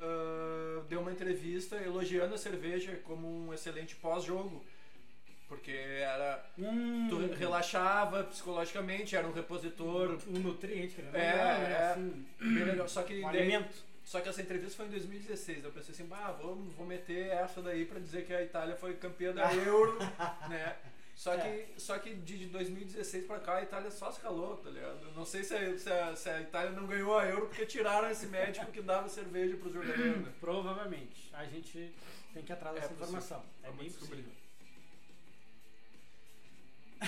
[0.00, 4.64] ah, deu uma entrevista elogiando a cerveja como um excelente pós-jogo.
[5.48, 6.44] Porque era.
[6.58, 7.06] Hum.
[7.08, 10.18] Tu relaxava psicologicamente, era um repositor.
[10.28, 11.10] um nutriente, né?
[11.14, 11.90] É, é.
[11.92, 12.88] Assim, legal.
[12.88, 13.74] Só que um daí- alimento.
[14.04, 15.64] Só que essa entrevista foi em 2016.
[15.64, 18.94] Eu pensei assim, bah, vou, vou meter essa daí pra dizer que a Itália foi
[18.94, 19.98] campeã da Euro,
[20.48, 20.76] né?
[21.14, 21.66] Só que, É.
[21.78, 24.98] só que de 2016 pra cá a Itália só se calou, tá ligado?
[25.14, 28.10] Não sei se a, se, a, se a Itália não ganhou a Euro porque tiraram
[28.10, 30.26] esse médico que dava cerveja pros jogadores?
[30.40, 31.30] Provavelmente.
[31.32, 31.94] A gente
[32.34, 33.18] tem que atrás É dessa possível.
[33.20, 33.44] informação.
[33.62, 34.24] É Vamos bem possível.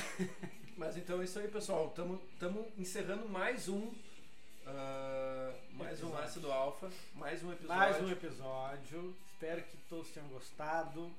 [0.77, 1.89] Mas então é isso aí, pessoal.
[1.89, 3.93] Estamos encerrando mais um.
[4.67, 6.25] ah, mais um Episódio.
[6.25, 7.77] ácido alfa, mais um episódio.
[7.77, 9.17] Mais um episódio.
[9.33, 11.11] Espero que todos tenham gostado.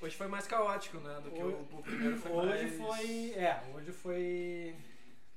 [0.00, 1.20] Hoje foi mais caótico, né?
[1.22, 2.76] Do que Hoje- o, o primeiro foi Hoje mais...
[2.76, 3.30] foi.
[3.32, 4.74] É, hoje foi.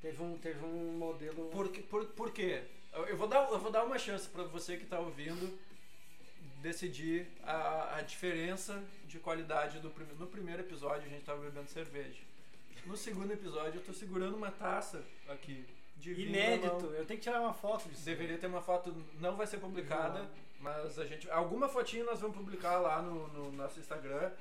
[0.01, 1.49] Teve um, teve um modelo.
[1.49, 2.63] Por, por, por quê?
[2.93, 5.57] Eu vou dar, eu vou dar uma chance pra você que tá ouvindo
[6.61, 10.19] decidir a, a diferença de qualidade do primeiro.
[10.19, 12.19] No primeiro episódio a gente tava bebendo cerveja.
[12.85, 15.65] No segundo episódio eu tô segurando uma taça aqui
[15.97, 16.85] de Inédito.
[16.87, 18.03] Eu tenho que tirar uma foto disso.
[18.03, 20.27] Deveria ter uma foto, não vai ser publicada,
[20.59, 21.29] mas a gente.
[21.29, 24.31] Alguma fotinha nós vamos publicar lá no, no nosso Instagram.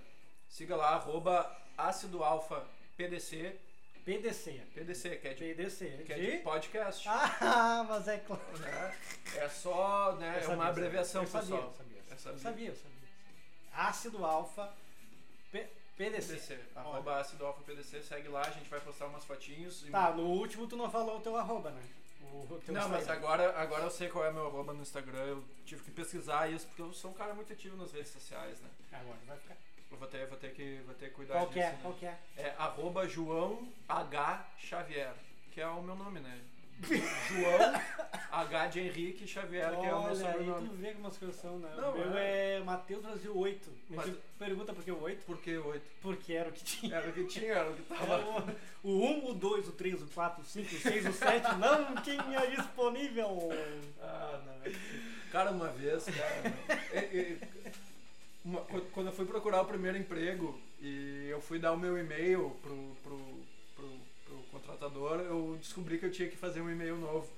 [0.48, 2.66] Siga lá, arroba ácido alfa
[2.96, 3.56] PDC.
[4.04, 4.62] PDC.
[4.74, 6.02] PDC, que é de, PDC.
[6.06, 7.06] que é de podcast.
[7.08, 8.42] Ah, mas é claro.
[8.58, 8.96] né?
[9.36, 10.30] É só, né?
[10.32, 11.68] Eu É sabia, uma abreviação, eu sabia, pessoal.
[11.70, 12.38] Eu sabia, Eu eu sabia.
[12.40, 12.90] sabia, eu sabia.
[13.72, 14.72] Ácido alfa
[16.04, 16.32] PDC.
[16.34, 16.60] PDC.
[16.76, 16.86] Olha.
[16.88, 19.82] Arroba ácido alfa PDC, segue lá, a gente vai postar umas fotinhos.
[19.86, 21.82] e- Tá, no último tu não falou o teu arroba, né?
[22.32, 23.22] O teu Não, mas Instagram.
[23.28, 25.18] agora, agora eu sei qual é meu arroba no Instagram.
[25.24, 28.60] Eu tive que pesquisar isso porque eu sou um cara muito ativo nas redes sociais,
[28.60, 28.68] né?
[28.92, 29.56] Agora vai ficar.
[29.90, 31.54] Eu vou ter, vou ter, que, vou ter que cuidar Qual disso.
[31.54, 31.70] que é?
[31.72, 31.78] né?
[31.82, 32.18] Qual que é?
[32.36, 34.46] É arroba João H.
[34.58, 35.12] Xavier,
[35.50, 36.40] que é o meu nome, né?
[36.82, 37.80] João
[38.32, 40.68] H de Henrique Xavier, que é o meu Olha, aí tu sobrenome.
[40.76, 41.68] vê como as coisas são, né?
[41.76, 42.56] Não, o meu é.
[42.56, 43.70] é, Matheus Brasil 8.
[43.70, 45.24] A Mas- gente pergunta por que o 8?
[45.26, 45.84] Por que oito?
[46.00, 46.96] Porque era o que tinha.
[46.96, 48.56] Era o que tinha, era o que Era tava.
[48.82, 51.54] o, o 1, o 2, o 3, o 4, o 5, o 6, o 7
[51.56, 53.48] não tinha disponível.
[54.00, 54.72] Ah, não.
[55.30, 56.54] Cara, uma vez, cara,
[56.92, 57.36] é, é,
[58.44, 58.60] uma-
[58.92, 62.96] quando eu fui procurar o primeiro emprego e eu fui dar o meu e-mail pro,
[63.02, 63.40] pro
[64.80, 67.30] contratador, eu descobri que eu tinha que fazer um e-mail novo.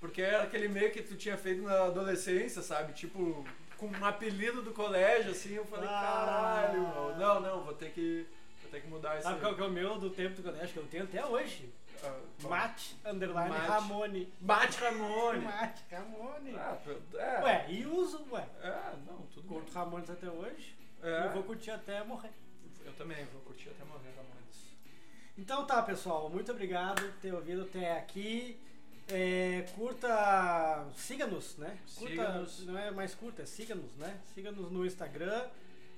[0.00, 2.92] Porque era aquele e-mail que tu tinha feito na adolescência, sabe?
[2.92, 3.44] Tipo,
[3.78, 6.24] com um apelido do colégio, assim, eu falei, Ah.
[6.26, 7.16] caralho, meu.
[7.16, 8.26] não, não, vou ter que.
[8.62, 9.22] Vou ter que mudar isso.
[9.22, 11.72] Sabe qual que é o meu do tempo do colégio que eu tenho até hoje?
[12.42, 12.50] Bom.
[12.50, 13.66] Mate, underline, Mate.
[13.68, 14.32] Ramone.
[14.40, 15.40] Bate Ramone!
[15.44, 16.54] Mate, Ramone.
[16.54, 16.76] Ah,
[17.14, 18.46] é, Ué, e uso, ué.
[18.62, 19.58] É, não, tudo bem.
[19.58, 20.76] Curto Ramones até hoje.
[21.02, 21.26] É.
[21.26, 22.30] Eu vou curtir até morrer.
[22.84, 24.33] Eu também vou curtir até morrer Ramones.
[25.36, 26.28] Então tá, pessoal.
[26.30, 28.56] Muito obrigado por ter ouvido até aqui.
[29.08, 30.86] É, curta.
[30.96, 31.76] Siga-nos, né?
[31.96, 32.66] Curta, Siga-nos.
[32.66, 34.18] Não é mais curta, é siga-nos, né?
[34.34, 35.46] Siga-nos no Instagram.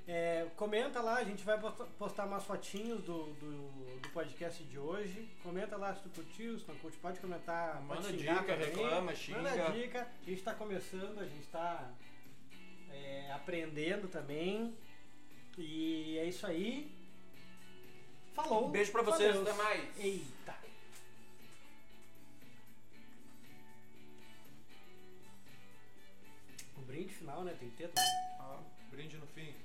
[0.08, 4.78] É, comenta lá, a gente vai posta- postar umas fotinhos do, do, do podcast de
[4.78, 5.28] hoje.
[5.42, 7.80] Comenta lá se tu curtiu, se não curte, pode comentar.
[7.82, 8.56] Manda pode dica, também.
[8.66, 9.42] reclama, xinga.
[9.42, 10.06] Manda dica.
[10.24, 11.90] A gente tá começando, a gente tá
[12.92, 14.74] é, aprendendo também.
[15.58, 16.90] E é isso aí.
[18.36, 18.66] Falou.
[18.66, 19.48] Um beijo pra vocês, Adeus.
[19.48, 19.98] até mais.
[19.98, 20.54] Eita.
[26.76, 27.56] O brinde final, né?
[27.58, 28.10] Tem que ter também.
[28.38, 28.60] Ah,
[28.90, 29.55] brinde no fim.